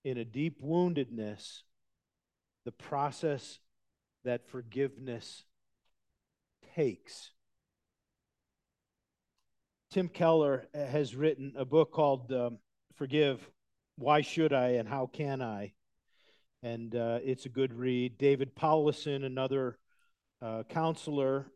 in 0.04 0.17
a 0.17 0.26
deep 0.26 0.62
woundedness 0.63 1.62
the 2.65 2.72
process 2.72 3.60
that 4.24 4.50
forgiveness 4.50 5.44
takes. 6.76 7.32
Tim 9.91 10.08
Keller 10.08 10.67
has 10.73 11.17
written 11.17 11.51
a 11.58 11.65
book 11.65 11.91
called 11.91 12.32
um, 12.32 12.60
Forgive 12.95 13.45
Why 13.97 14.21
Should 14.21 14.54
I 14.54 14.69
and 14.75 14.88
How 14.88 15.08
Can 15.08 15.41
I? 15.41 15.73
And 16.63 16.95
uh, 16.95 17.19
it's 17.21 17.45
a 17.45 17.49
good 17.49 17.73
read. 17.73 18.17
David 18.17 18.56
Powlison, 18.56 19.25
another 19.25 19.77
uh, 20.41 20.63
counselor, 20.69 21.51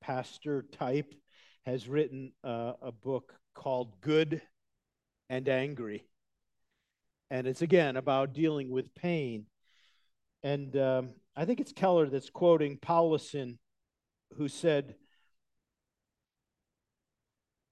pastor 0.00 0.66
type, 0.72 1.14
has 1.64 1.88
written 1.88 2.32
uh, 2.42 2.72
a 2.82 2.90
book 2.90 3.34
called 3.54 4.00
Good 4.00 4.42
and 5.30 5.48
Angry. 5.48 6.08
And 7.30 7.46
it's 7.46 7.62
again 7.62 7.96
about 7.96 8.32
dealing 8.32 8.68
with 8.68 8.96
pain. 8.96 9.46
And 10.42 10.76
um, 10.76 11.10
I 11.36 11.44
think 11.44 11.60
it's 11.60 11.72
Keller 11.72 12.08
that's 12.08 12.30
quoting 12.30 12.78
Powlison, 12.78 13.58
who 14.36 14.48
said, 14.48 14.96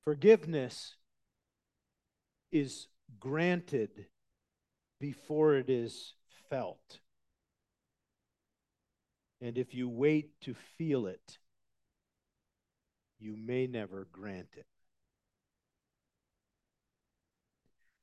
Forgiveness 0.05 0.97
is 2.53 2.88
granted 3.19 4.07
before 5.01 5.55
it 5.55 5.71
is 5.71 6.14
felt. 6.51 7.01
And 9.40 9.59
if 9.59 9.75
you 9.75 9.88
wait 9.88 10.40
to 10.43 10.55
feel 10.79 11.07
it, 11.07 11.38
you 13.19 13.37
may 13.37 13.67
never 13.67 14.07
grant 14.12 14.49
it. 14.57 14.67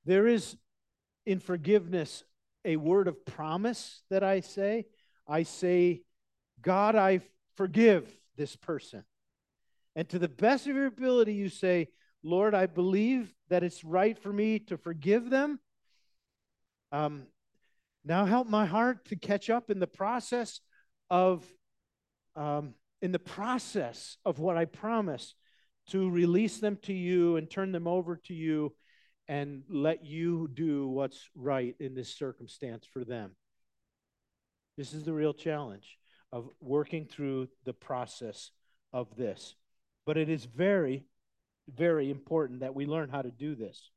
There 0.05 0.27
is 0.27 0.57
in 1.25 1.39
forgiveness 1.39 2.23
a 2.65 2.77
word 2.77 3.07
of 3.07 3.25
promise 3.25 4.01
that 4.09 4.23
I 4.23 4.39
say. 4.39 4.87
I 5.27 5.43
say, 5.43 6.01
God, 6.61 6.95
I 6.95 7.21
forgive 7.55 8.07
this 8.35 8.55
person. 8.55 9.03
And 9.95 10.07
to 10.09 10.19
the 10.19 10.29
best 10.29 10.67
of 10.67 10.75
your 10.75 10.85
ability, 10.85 11.33
you 11.33 11.49
say, 11.49 11.89
Lord, 12.23 12.53
I 12.53 12.65
believe 12.65 13.33
that 13.49 13.63
it's 13.63 13.83
right 13.83 14.17
for 14.17 14.31
me 14.31 14.59
to 14.59 14.77
forgive 14.77 15.29
them. 15.29 15.59
Um, 16.91 17.27
now 18.05 18.25
help 18.25 18.47
my 18.47 18.65
heart 18.65 19.05
to 19.05 19.15
catch 19.15 19.49
up 19.49 19.69
in 19.69 19.79
the 19.79 19.87
process 19.87 20.61
of 21.09 21.45
um, 22.35 22.75
in 23.01 23.11
the 23.11 23.19
process 23.19 24.17
of 24.25 24.39
what 24.39 24.57
I 24.57 24.65
promise 24.65 25.35
to 25.89 26.09
release 26.09 26.59
them 26.59 26.77
to 26.83 26.93
you 26.93 27.35
and 27.35 27.49
turn 27.49 27.71
them 27.71 27.87
over 27.87 28.15
to 28.25 28.33
you 28.33 28.73
and 29.27 29.63
let 29.69 30.05
you 30.05 30.49
do 30.53 30.87
what's 30.87 31.29
right 31.35 31.75
in 31.79 31.95
this 31.95 32.15
circumstance 32.15 32.85
for 32.91 33.03
them. 33.03 33.31
This 34.77 34.93
is 34.93 35.03
the 35.03 35.13
real 35.13 35.33
challenge 35.33 35.97
of 36.31 36.49
working 36.59 37.05
through 37.05 37.49
the 37.65 37.73
process 37.73 38.51
of 38.93 39.15
this. 39.15 39.55
But 40.05 40.17
it 40.17 40.29
is 40.29 40.45
very, 40.45 41.05
very 41.67 42.09
important 42.09 42.61
that 42.61 42.75
we 42.75 42.85
learn 42.85 43.09
how 43.09 43.21
to 43.21 43.31
do 43.31 43.55
this. 43.55 43.89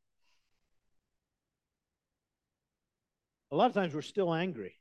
A 3.50 3.56
lot 3.56 3.66
of 3.66 3.74
times 3.74 3.94
we're 3.94 4.02
still 4.02 4.34
angry. 4.34 4.74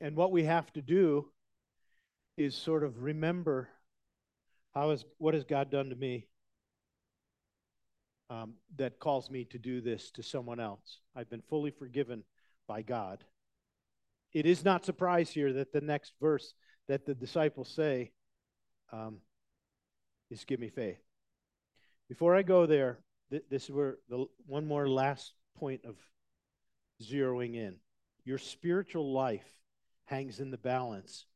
And 0.00 0.16
what 0.16 0.32
we 0.32 0.44
have 0.44 0.72
to 0.74 0.82
do 0.82 1.30
is 2.36 2.54
sort 2.54 2.84
of 2.84 3.02
remember 3.02 3.68
how 4.74 4.90
is 4.90 5.04
what 5.16 5.34
has 5.34 5.44
God 5.44 5.70
done 5.70 5.88
to 5.88 5.96
me 5.96 6.26
um, 8.28 8.54
that 8.76 8.98
calls 8.98 9.30
me 9.30 9.44
to 9.46 9.58
do 9.58 9.80
this 9.80 10.10
to 10.12 10.22
someone 10.22 10.60
else. 10.60 11.00
I've 11.14 11.30
been 11.30 11.42
fully 11.48 11.70
forgiven 11.70 12.24
by 12.66 12.82
God. 12.82 13.24
It 14.32 14.44
is 14.44 14.64
not 14.64 14.84
surprise 14.84 15.30
here 15.30 15.52
that 15.54 15.72
the 15.72 15.80
next 15.80 16.12
verse 16.20 16.52
that 16.88 17.06
the 17.06 17.14
disciples 17.14 17.72
say 17.74 18.12
um, 18.92 19.18
is 20.30 20.44
give 20.44 20.60
me 20.60 20.68
faith. 20.68 21.00
Before 22.08 22.34
I 22.34 22.42
go 22.42 22.66
there, 22.66 22.98
th- 23.30 23.44
this 23.50 23.64
is 23.64 23.70
where 23.70 23.98
the 24.08 24.26
one 24.46 24.66
more 24.66 24.88
last 24.88 25.32
point 25.58 25.84
of 25.84 25.96
zeroing 27.02 27.54
in. 27.54 27.76
Your 28.24 28.38
spiritual 28.38 29.12
life 29.12 29.46
hangs 30.04 30.40
in 30.40 30.50
the 30.50 30.58
balance 30.58 31.26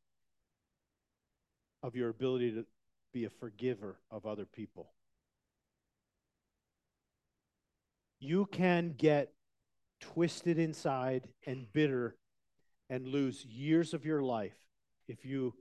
of 1.83 1.95
your 1.95 2.09
ability 2.09 2.51
to 2.51 2.65
be 3.13 3.25
a 3.25 3.29
forgiver 3.29 3.99
of 4.09 4.25
other 4.25 4.45
people. 4.45 4.91
You 8.19 8.45
can 8.45 8.93
get 8.97 9.33
twisted 9.99 10.59
inside 10.59 11.27
and 11.45 11.71
bitter 11.73 12.15
and 12.89 13.07
lose 13.07 13.45
years 13.45 13.93
of 13.93 14.05
your 14.05 14.21
life 14.21 14.55
if 15.07 15.25
you 15.25 15.53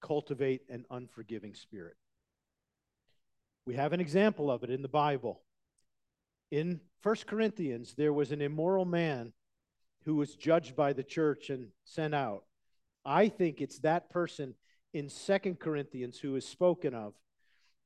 cultivate 0.00 0.62
an 0.68 0.84
unforgiving 0.90 1.54
spirit. 1.54 1.96
We 3.66 3.74
have 3.74 3.92
an 3.92 4.00
example 4.00 4.50
of 4.50 4.62
it 4.62 4.70
in 4.70 4.82
the 4.82 4.88
Bible. 4.88 5.42
In 6.52 6.80
First 7.02 7.26
Corinthians, 7.26 7.94
there 7.96 8.12
was 8.12 8.30
an 8.30 8.40
immoral 8.40 8.84
man 8.84 9.32
who 10.04 10.14
was 10.14 10.36
judged 10.36 10.76
by 10.76 10.92
the 10.92 11.02
church 11.02 11.50
and 11.50 11.68
sent 11.84 12.14
out. 12.14 12.44
I 13.04 13.28
think 13.28 13.60
it's 13.60 13.80
that 13.80 14.08
person 14.08 14.54
in 14.94 15.08
Second 15.08 15.58
Corinthians 15.58 16.18
who 16.18 16.36
is 16.36 16.46
spoken 16.46 16.94
of. 16.94 17.14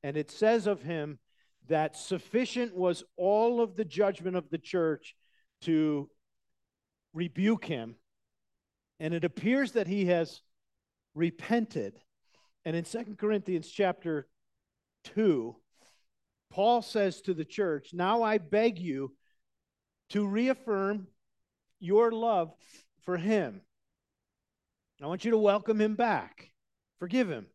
And 0.03 0.17
it 0.17 0.29
says 0.29 0.67
of 0.67 0.83
him 0.83 1.17
that 1.67 1.97
sufficient 1.97 2.75
was 2.75 3.03
all 3.17 3.59
of 3.59 3.75
the 3.75 3.85
judgment 3.85 4.35
of 4.35 4.49
the 4.51 4.59
church 4.59 5.15
to 5.61 6.09
rebuke 7.13 7.65
him. 7.65 7.95
And 8.99 9.15
it 9.15 9.23
appears 9.23 9.71
that 9.71 9.87
he 9.87 10.05
has 10.05 10.41
repented. 11.15 11.99
And 12.65 12.75
in 12.75 12.85
Second 12.85 13.17
Corinthians 13.17 13.67
chapter 13.67 14.27
2, 15.15 15.55
Paul 16.51 16.81
says 16.81 17.21
to 17.21 17.33
the 17.33 17.45
church, 17.45 17.89
Now 17.93 18.23
I 18.23 18.37
beg 18.37 18.77
you 18.77 19.13
to 20.09 20.27
reaffirm 20.27 21.07
your 21.79 22.11
love 22.11 22.53
for 23.03 23.17
him. 23.17 23.61
I 25.01 25.07
want 25.07 25.25
you 25.25 25.31
to 25.31 25.37
welcome 25.37 25.81
him 25.81 25.95
back, 25.95 26.51
forgive 26.99 27.29
him. 27.29 27.47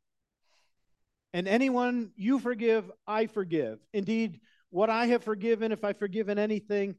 And 1.33 1.47
anyone 1.47 2.11
you 2.17 2.41
forgive, 2.41 2.91
I 3.07 3.27
forgive. 3.27 3.79
Indeed, 3.93 4.41
what 4.71 4.91
I 4.91 5.07
have 5.07 5.23
forgiven, 5.23 5.71
if 5.71 5.85
I've 5.85 5.99
forgiven 5.99 6.39
anything, 6.39 6.97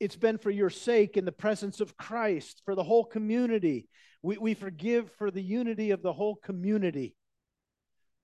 it's 0.00 0.16
been 0.16 0.38
for 0.38 0.50
your 0.50 0.70
sake 0.70 1.16
in 1.16 1.24
the 1.24 1.32
presence 1.32 1.80
of 1.80 1.96
Christ, 1.96 2.62
for 2.64 2.74
the 2.74 2.84
whole 2.84 3.04
community. 3.04 3.88
We, 4.22 4.38
we 4.38 4.54
forgive 4.54 5.10
for 5.18 5.30
the 5.30 5.42
unity 5.42 5.90
of 5.90 6.02
the 6.02 6.12
whole 6.12 6.36
community. 6.36 7.16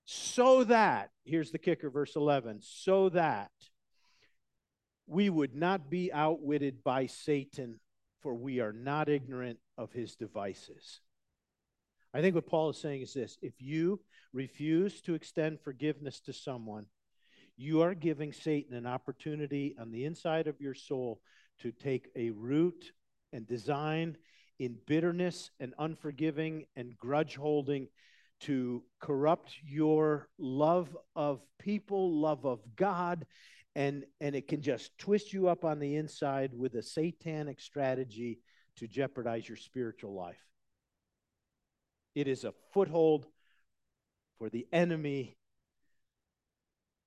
So 0.05 0.63
that, 0.65 1.09
here's 1.23 1.51
the 1.51 1.57
kicker, 1.57 1.89
verse 1.89 2.15
11, 2.15 2.59
so 2.61 3.09
that 3.09 3.51
we 5.07 5.29
would 5.29 5.55
not 5.55 5.89
be 5.89 6.13
outwitted 6.13 6.83
by 6.83 7.07
Satan, 7.07 7.79
for 8.21 8.33
we 8.35 8.59
are 8.59 8.73
not 8.73 9.09
ignorant 9.09 9.59
of 9.77 9.91
his 9.91 10.15
devices. 10.15 11.01
I 12.13 12.21
think 12.21 12.35
what 12.35 12.47
Paul 12.47 12.69
is 12.69 12.77
saying 12.77 13.01
is 13.01 13.13
this 13.13 13.37
if 13.41 13.61
you 13.61 13.99
refuse 14.31 15.01
to 15.01 15.15
extend 15.15 15.59
forgiveness 15.59 16.19
to 16.21 16.33
someone, 16.33 16.85
you 17.57 17.81
are 17.81 17.93
giving 17.93 18.31
Satan 18.31 18.75
an 18.75 18.85
opportunity 18.85 19.75
on 19.79 19.91
the 19.91 20.05
inside 20.05 20.47
of 20.47 20.61
your 20.61 20.73
soul 20.73 21.19
to 21.59 21.71
take 21.71 22.09
a 22.15 22.29
root 22.29 22.91
and 23.33 23.47
design 23.47 24.17
in 24.59 24.77
bitterness 24.85 25.51
and 25.59 25.73
unforgiving 25.77 26.65
and 26.75 26.97
grudge 26.97 27.35
holding 27.35 27.87
to 28.45 28.83
corrupt 28.99 29.55
your 29.63 30.27
love 30.37 30.95
of 31.15 31.41
people, 31.57 32.19
love 32.19 32.45
of 32.45 32.59
God, 32.75 33.25
and, 33.75 34.05
and 34.21 34.35
it 34.35 34.47
can 34.47 34.61
just 34.61 34.95
twist 34.99 35.33
you 35.33 35.47
up 35.47 35.65
on 35.65 35.79
the 35.79 35.95
inside 35.95 36.51
with 36.53 36.75
a 36.75 36.83
satanic 36.83 37.59
strategy 37.59 38.39
to 38.77 38.87
jeopardize 38.87 39.49
your 39.49 39.57
spiritual 39.57 40.13
life. 40.13 40.43
It 42.13 42.27
is 42.27 42.43
a 42.43 42.53
foothold 42.71 43.25
for 44.37 44.49
the 44.49 44.67
enemy 44.71 45.37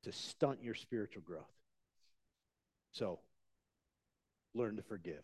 to 0.02 0.12
stunt 0.12 0.62
your 0.62 0.74
spiritual 0.74 1.22
growth. 1.22 1.44
So, 2.92 3.20
learn 4.54 4.76
to 4.76 4.82
forgive. 4.82 5.22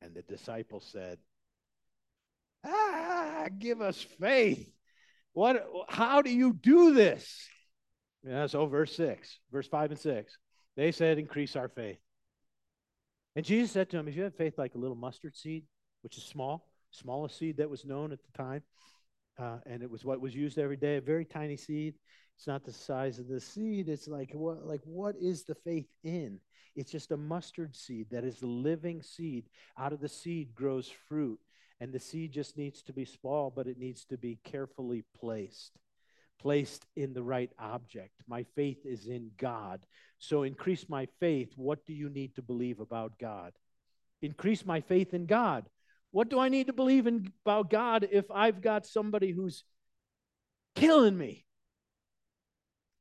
And 0.00 0.14
the 0.14 0.22
disciples 0.22 0.88
said, 0.90 1.18
Ah, 2.64 3.46
give 3.58 3.80
us 3.80 4.00
faith. 4.20 4.70
What 5.32 5.66
how 5.88 6.22
do 6.22 6.30
you 6.30 6.52
do 6.52 6.94
this? 6.94 7.48
Yeah, 8.26 8.46
so 8.46 8.66
verse 8.66 8.94
6, 8.96 9.38
verse 9.52 9.68
5 9.68 9.90
and 9.90 10.00
6. 10.00 10.38
They 10.76 10.92
said, 10.92 11.18
increase 11.18 11.56
our 11.56 11.68
faith. 11.68 11.98
And 13.36 13.44
Jesus 13.44 13.72
said 13.72 13.90
to 13.90 13.96
them, 13.96 14.08
if 14.08 14.16
you 14.16 14.22
have 14.22 14.34
faith 14.34 14.56
like 14.56 14.74
a 14.74 14.78
little 14.78 14.96
mustard 14.96 15.36
seed, 15.36 15.64
which 16.02 16.16
is 16.16 16.24
small, 16.24 16.68
smallest 16.90 17.38
seed 17.38 17.58
that 17.58 17.68
was 17.68 17.84
known 17.84 18.12
at 18.12 18.20
the 18.22 18.42
time, 18.42 18.62
uh, 19.38 19.58
and 19.66 19.82
it 19.82 19.90
was 19.90 20.04
what 20.04 20.20
was 20.20 20.34
used 20.34 20.58
every 20.58 20.76
day, 20.76 20.96
a 20.96 21.00
very 21.00 21.24
tiny 21.24 21.56
seed. 21.56 21.94
It's 22.36 22.46
not 22.46 22.64
the 22.64 22.72
size 22.72 23.18
of 23.18 23.28
the 23.28 23.40
seed. 23.40 23.88
It's 23.88 24.08
like 24.08 24.30
what 24.32 24.66
like 24.66 24.80
what 24.84 25.16
is 25.20 25.44
the 25.44 25.54
faith 25.54 25.88
in? 26.02 26.40
It's 26.76 26.90
just 26.90 27.12
a 27.12 27.16
mustard 27.16 27.76
seed 27.76 28.08
that 28.10 28.24
is 28.24 28.38
the 28.38 28.46
living 28.46 29.02
seed. 29.02 29.44
Out 29.78 29.92
of 29.92 30.00
the 30.00 30.08
seed 30.08 30.54
grows 30.54 30.90
fruit. 31.08 31.38
And 31.80 31.92
the 31.92 32.00
seed 32.00 32.32
just 32.32 32.56
needs 32.56 32.82
to 32.82 32.92
be 32.92 33.04
small, 33.04 33.52
but 33.54 33.66
it 33.66 33.78
needs 33.78 34.04
to 34.06 34.16
be 34.16 34.38
carefully 34.44 35.04
placed, 35.18 35.72
placed 36.40 36.86
in 36.96 37.12
the 37.12 37.22
right 37.22 37.50
object. 37.58 38.12
My 38.26 38.44
faith 38.54 38.86
is 38.86 39.06
in 39.06 39.32
God. 39.36 39.84
So 40.18 40.44
increase 40.44 40.88
my 40.88 41.08
faith. 41.20 41.52
What 41.56 41.84
do 41.84 41.92
you 41.92 42.08
need 42.08 42.36
to 42.36 42.42
believe 42.42 42.80
about 42.80 43.18
God? 43.18 43.52
Increase 44.22 44.64
my 44.64 44.80
faith 44.80 45.12
in 45.12 45.26
God. 45.26 45.66
What 46.12 46.30
do 46.30 46.38
I 46.38 46.48
need 46.48 46.68
to 46.68 46.72
believe 46.72 47.06
in 47.06 47.32
about 47.44 47.70
God 47.70 48.08
if 48.10 48.30
I've 48.30 48.62
got 48.62 48.86
somebody 48.86 49.32
who's 49.32 49.64
killing 50.76 51.18
me? 51.18 51.43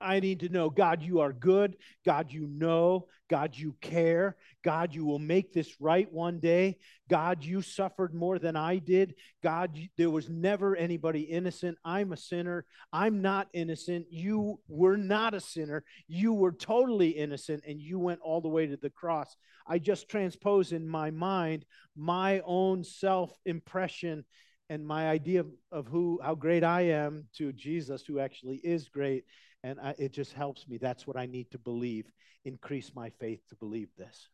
I 0.03 0.19
need 0.19 0.41
to 0.41 0.49
know 0.49 0.69
God, 0.69 1.01
you 1.01 1.21
are 1.21 1.33
good. 1.33 1.77
God, 2.05 2.31
you 2.31 2.47
know. 2.47 3.07
God, 3.29 3.55
you 3.55 3.75
care. 3.81 4.35
God, 4.63 4.93
you 4.93 5.05
will 5.05 5.17
make 5.17 5.53
this 5.53 5.81
right 5.81 6.11
one 6.11 6.39
day. 6.39 6.77
God, 7.09 7.43
you 7.43 7.63
suffered 7.63 8.13
more 8.13 8.37
than 8.37 8.55
I 8.55 8.77
did. 8.77 9.15
God, 9.41 9.75
there 9.97 10.11
was 10.11 10.29
never 10.29 10.75
anybody 10.75 11.21
innocent. 11.21 11.79
I'm 11.83 12.11
a 12.11 12.17
sinner. 12.17 12.65
I'm 12.91 13.23
not 13.23 13.47
innocent. 13.53 14.05
You 14.11 14.59
were 14.67 14.97
not 14.97 15.33
a 15.33 15.39
sinner. 15.39 15.83
You 16.07 16.33
were 16.33 16.51
totally 16.51 17.09
innocent, 17.09 17.63
and 17.67 17.81
you 17.81 17.97
went 17.97 18.19
all 18.21 18.39
the 18.39 18.49
way 18.49 18.67
to 18.67 18.77
the 18.77 18.91
cross. 18.91 19.35
I 19.65 19.79
just 19.79 20.09
transpose 20.09 20.71
in 20.71 20.87
my 20.87 21.09
mind 21.09 21.65
my 21.95 22.41
own 22.45 22.83
self 22.83 23.35
impression 23.45 24.25
and 24.69 24.85
my 24.85 25.09
idea 25.09 25.39
of, 25.39 25.47
of 25.71 25.87
who 25.87 26.19
how 26.21 26.35
great 26.35 26.63
I 26.63 26.81
am 26.81 27.25
to 27.37 27.51
Jesus, 27.53 28.05
who 28.05 28.19
actually 28.19 28.57
is 28.57 28.89
great 28.89 29.23
and 29.63 29.79
I, 29.79 29.95
it 29.97 30.11
just 30.11 30.33
helps 30.33 30.67
me. 30.67 30.77
That's 30.77 31.07
what 31.07 31.17
I 31.17 31.25
need 31.25 31.51
to 31.51 31.57
believe. 31.57 32.05
Increase 32.45 32.91
my 32.93 33.09
faith 33.19 33.39
to 33.49 33.55
believe 33.55 33.89
this. 33.97 34.29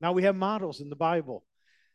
Now 0.00 0.12
we 0.12 0.24
have 0.24 0.36
models 0.36 0.80
in 0.80 0.90
the 0.90 0.96
Bible. 0.96 1.44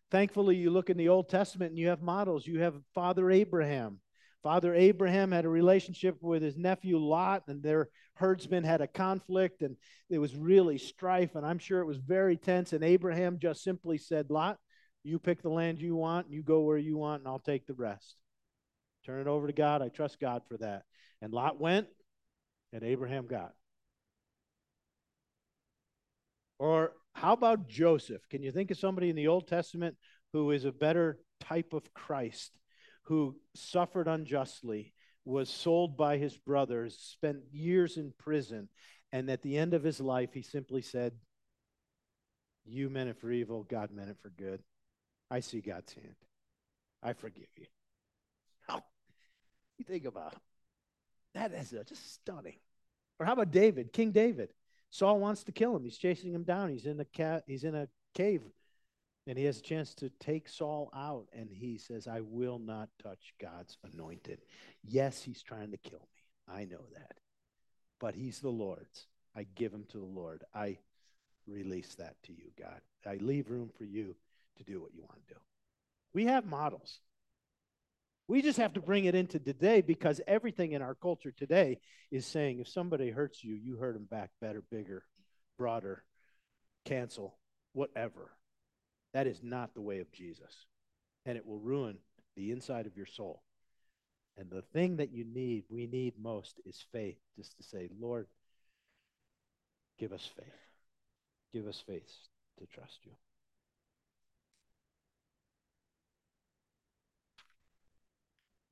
Thankfully, 0.09 0.55
you 0.55 0.71
look 0.71 0.89
in 0.89 0.97
the 0.97 1.09
Old 1.09 1.29
Testament 1.29 1.71
and 1.71 1.77
you 1.77 1.89
have 1.89 2.01
models. 2.01 2.47
You 2.47 2.61
have 2.61 2.75
Father 2.95 3.29
Abraham. 3.29 3.99
Father 4.41 4.73
Abraham 4.73 5.31
had 5.31 5.45
a 5.45 5.49
relationship 5.49 6.17
with 6.21 6.41
his 6.41 6.57
nephew 6.57 6.97
Lot, 6.97 7.43
and 7.47 7.61
their 7.61 7.89
herdsmen 8.13 8.63
had 8.63 8.79
a 8.79 8.87
conflict, 8.87 9.61
and 9.61 9.75
it 10.09 10.17
was 10.17 10.33
really 10.33 10.77
strife, 10.77 11.35
and 11.35 11.45
I'm 11.45 11.59
sure 11.59 11.81
it 11.81 11.85
was 11.85 11.97
very 11.97 12.37
tense. 12.37 12.71
And 12.71 12.83
Abraham 12.83 13.37
just 13.37 13.63
simply 13.63 13.97
said, 13.97 14.31
Lot, 14.31 14.57
you 15.03 15.19
pick 15.19 15.41
the 15.41 15.49
land 15.49 15.81
you 15.81 15.95
want, 15.95 16.31
you 16.31 16.41
go 16.41 16.61
where 16.61 16.77
you 16.77 16.97
want, 16.97 17.21
and 17.21 17.27
I'll 17.27 17.39
take 17.39 17.67
the 17.67 17.73
rest. 17.73 18.15
Turn 19.05 19.19
it 19.19 19.27
over 19.27 19.47
to 19.47 19.53
God. 19.53 19.81
I 19.81 19.89
trust 19.89 20.19
God 20.19 20.43
for 20.47 20.57
that. 20.57 20.83
And 21.21 21.33
Lot 21.33 21.59
went, 21.59 21.87
and 22.71 22.83
Abraham 22.83 23.27
got. 23.27 23.53
Or 26.59 26.93
how 27.13 27.33
about 27.33 27.67
Joseph? 27.67 28.21
Can 28.29 28.43
you 28.43 28.51
think 28.51 28.71
of 28.71 28.77
somebody 28.77 29.09
in 29.09 29.15
the 29.15 29.27
Old 29.27 29.47
Testament 29.47 29.95
who 30.33 30.51
is 30.51 30.65
a 30.65 30.71
better 30.71 31.19
type 31.39 31.73
of 31.73 31.93
Christ, 31.93 32.51
who 33.03 33.35
suffered 33.55 34.07
unjustly, 34.07 34.93
was 35.25 35.49
sold 35.49 35.97
by 35.97 36.17
his 36.17 36.37
brothers, 36.37 36.97
spent 36.97 37.39
years 37.51 37.97
in 37.97 38.13
prison, 38.17 38.69
and 39.11 39.29
at 39.29 39.41
the 39.41 39.57
end 39.57 39.73
of 39.73 39.83
his 39.83 39.99
life, 39.99 40.33
he 40.33 40.41
simply 40.41 40.81
said, 40.81 41.13
You 42.65 42.89
meant 42.89 43.09
it 43.09 43.19
for 43.19 43.31
evil, 43.31 43.63
God 43.63 43.91
meant 43.91 44.09
it 44.09 44.17
for 44.21 44.29
good. 44.29 44.61
I 45.31 45.39
see 45.39 45.61
God's 45.61 45.93
hand. 45.93 46.15
I 47.01 47.13
forgive 47.13 47.47
you. 47.57 47.65
How 48.67 48.83
you 49.77 49.85
think 49.85 50.05
about 50.05 50.35
that 51.33 51.53
is 51.53 51.73
uh, 51.73 51.83
just 51.87 52.13
stunning. 52.13 52.57
Or 53.19 53.25
how 53.25 53.33
about 53.33 53.51
David, 53.51 53.93
King 53.93 54.11
David? 54.11 54.53
Saul 54.91 55.19
wants 55.19 55.43
to 55.43 55.51
kill 55.51 55.75
him. 55.75 55.83
He's 55.83 55.97
chasing 55.97 56.33
him 56.33 56.43
down. 56.43 56.69
He's 56.69 56.85
in 56.85 56.99
a 56.99 57.05
cat. 57.05 57.43
He's 57.45 57.63
in 57.63 57.75
a 57.75 57.87
cave, 58.15 58.41
And 59.27 59.37
he 59.37 59.45
has 59.45 59.59
a 59.59 59.63
chance 59.63 59.93
to 59.95 60.09
take 60.19 60.49
Saul 60.49 60.89
out, 60.95 61.27
and 61.31 61.49
he 61.51 61.77
says, 61.77 62.07
I 62.07 62.21
will 62.21 62.57
not 62.57 62.89
touch 63.01 63.33
God's 63.39 63.77
anointed. 63.93 64.39
Yes, 64.83 65.21
he's 65.21 65.43
trying 65.43 65.71
to 65.71 65.77
kill 65.77 65.99
me. 65.99 66.53
I 66.53 66.65
know 66.65 66.81
that. 66.93 67.19
But 67.99 68.15
he's 68.15 68.39
the 68.39 68.49
Lord's. 68.49 69.05
I 69.35 69.45
give 69.55 69.71
him 69.71 69.85
to 69.89 69.97
the 69.97 70.05
Lord. 70.05 70.43
I 70.55 70.77
release 71.45 71.95
that 71.95 72.15
to 72.23 72.31
you, 72.31 72.51
God. 72.57 72.81
I 73.05 73.15
leave 73.15 73.51
room 73.51 73.69
for 73.77 73.83
you 73.83 74.15
to 74.57 74.63
do 74.63 74.81
what 74.81 74.93
you 74.93 75.01
want 75.01 75.27
to 75.27 75.33
do. 75.35 75.39
We 76.13 76.25
have 76.25 76.45
models. 76.45 76.99
We 78.29 78.43
just 78.43 78.59
have 78.59 78.73
to 78.73 78.79
bring 78.79 79.05
it 79.05 79.15
into 79.15 79.39
today 79.39 79.81
because 79.81 80.21
everything 80.27 80.73
in 80.73 80.83
our 80.83 80.93
culture 80.93 81.31
today 81.31 81.79
is 82.11 82.27
saying 82.27 82.59
if 82.59 82.67
somebody 82.67 83.09
hurts 83.09 83.43
you, 83.43 83.55
you 83.55 83.77
hurt 83.77 83.95
them 83.95 84.05
back 84.05 84.29
better, 84.39 84.61
bigger, 84.69 85.03
broader, 85.57 86.03
cancel, 86.85 87.39
whatever. 87.73 88.29
That 89.15 89.25
is 89.25 89.41
not 89.41 89.73
the 89.73 89.81
way 89.81 89.99
of 89.99 90.11
Jesus. 90.11 90.67
And 91.25 91.39
it 91.39 91.45
will 91.47 91.57
ruin 91.57 91.97
the 92.35 92.51
inside 92.51 92.85
of 92.85 92.95
your 92.95 93.07
soul. 93.07 93.41
And 94.37 94.51
the 94.51 94.61
thing 94.61 94.97
that 94.97 95.11
you 95.11 95.25
need, 95.25 95.63
we 95.67 95.87
need 95.87 96.13
most, 96.21 96.61
is 96.67 96.85
faith, 96.91 97.17
just 97.35 97.57
to 97.57 97.63
say, 97.63 97.89
Lord, 97.99 98.27
give 99.97 100.13
us 100.13 100.29
faith. 100.37 100.45
Give 101.51 101.65
us 101.65 101.83
faith 101.87 102.07
to 102.59 102.67
trust 102.67 102.99
you. 103.05 103.11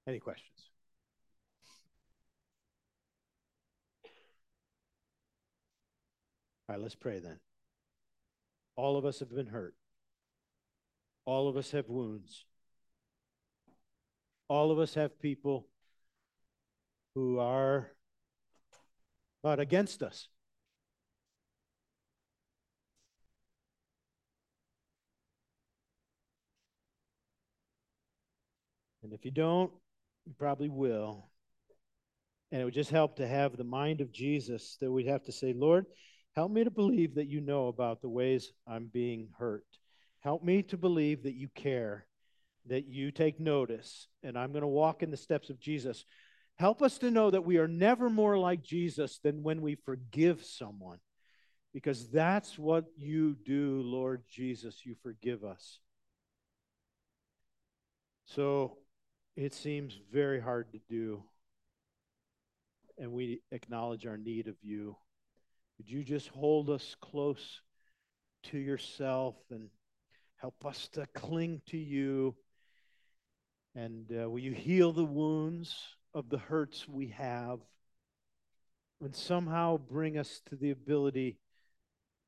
Any 0.08 0.20
questions? 0.20 0.70
All 6.70 6.76
right, 6.76 6.82
let's 6.82 6.95
pray 6.95 7.20
then. 7.20 7.39
All 8.78 8.97
of 8.97 9.05
us 9.05 9.20
have 9.20 9.34
been 9.36 9.47
hurt. 9.47 9.76
All 11.26 11.49
of 11.49 11.58
us 11.58 11.72
have 11.72 11.89
wounds. 11.89 12.45
All 14.47 14.72
of 14.72 14.80
us 14.80 14.93
have 14.93 15.20
people 15.20 15.68
who 17.14 17.39
are 17.39 17.91
but 19.43 19.60
against 19.60 20.03
us. 20.03 20.30
And 29.03 29.14
if 29.14 29.26
you 29.26 29.32
don't, 29.32 29.72
you 30.28 30.34
probably 30.38 30.69
will. 30.69 31.30
And 32.51 32.61
it 32.61 32.65
would 32.65 32.73
just 32.73 32.91
help 32.91 33.15
to 33.17 33.28
have 33.28 33.55
the 33.55 33.63
mind 33.63 34.01
of 34.01 34.11
Jesus 34.11 34.78
that 34.82 34.91
we'd 34.91 35.07
have 35.07 35.23
to 35.23 35.32
say, 35.32 35.53
Lord, 35.53 35.86
help 36.36 36.51
me 36.51 36.63
to 36.63 36.71
believe 36.71 37.15
that 37.15 37.28
you 37.28 37.41
know 37.41 37.67
about 37.67 38.01
the 38.01 38.09
ways 38.09 38.51
I'm 38.67 38.89
being 38.91 39.30
hurt. 39.38 39.65
Help 40.19 40.43
me 40.43 40.63
to 40.63 40.78
believe 40.78 41.23
that 41.23 41.36
you 41.36 41.47
care, 41.55 42.05
that 42.67 42.88
you 42.88 43.11
take 43.11 43.39
notice, 43.39 44.07
and 44.23 44.38
I'm 44.38 44.51
going 44.51 44.61
to 44.61 44.67
walk 44.67 45.01
in 45.01 45.11
the 45.11 45.17
steps 45.17 45.49
of 45.49 45.59
Jesus. 45.59 46.03
Help 46.57 46.82
us 46.82 46.97
to 46.99 47.11
know 47.11 47.32
that 47.32 47.45
we 47.45 47.57
are 47.57 47.67
never 47.67 48.09
more 48.09 48.38
like 48.38 48.63
Jesus 48.63 49.19
than 49.23 49.43
when 49.43 49.61
we 49.61 49.75
forgive 49.75 50.43
someone, 50.43 50.99
because 51.73 52.09
that's 52.09 52.57
what 52.57 52.86
you 52.97 53.36
do, 53.45 53.82
Lord 53.84 54.23
Jesus. 54.30 54.86
You 54.86 54.95
forgive 55.01 55.43
us. 55.43 55.80
So 58.25 58.80
it 59.38 59.53
seems 59.53 59.97
very 60.11 60.41
hard 60.41 60.73
to 60.73 60.79
do, 60.89 61.23
and 62.97 63.13
we 63.13 63.41
acknowledge 63.51 64.05
our 64.05 64.17
need 64.17 64.49
of 64.49 64.55
you. 64.61 64.97
Would 65.77 65.89
you 65.89 66.03
just 66.03 66.27
hold 66.27 66.69
us 66.69 66.95
close 66.99 67.61
to 68.45 68.57
yourself 68.57 69.35
and 69.49 69.69
Help 70.38 70.65
us 70.65 70.88
to 70.89 71.07
cling 71.15 71.61
to 71.67 71.77
you. 71.77 72.35
And 73.75 74.05
uh, 74.11 74.29
will 74.29 74.39
you 74.39 74.53
heal 74.53 74.91
the 74.91 75.05
wounds 75.05 75.75
of 76.13 76.29
the 76.29 76.38
hurts 76.38 76.88
we 76.88 77.07
have? 77.09 77.59
And 79.01 79.15
somehow 79.15 79.77
bring 79.77 80.17
us 80.17 80.41
to 80.49 80.55
the 80.55 80.71
ability 80.71 81.38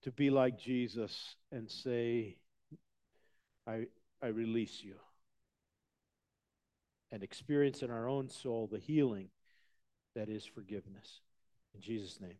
to 0.03 0.11
be 0.11 0.29
like 0.29 0.59
Jesus 0.59 1.35
and 1.51 1.69
say, 1.69 2.37
I, 3.67 3.85
I 4.21 4.27
release 4.27 4.81
you. 4.83 4.95
And 7.11 7.23
experience 7.23 7.81
in 7.81 7.89
our 7.89 8.07
own 8.07 8.29
soul 8.29 8.67
the 8.71 8.79
healing 8.79 9.29
that 10.15 10.29
is 10.29 10.45
forgiveness. 10.45 11.21
In 11.73 11.81
Jesus' 11.81 12.19
name. 12.21 12.37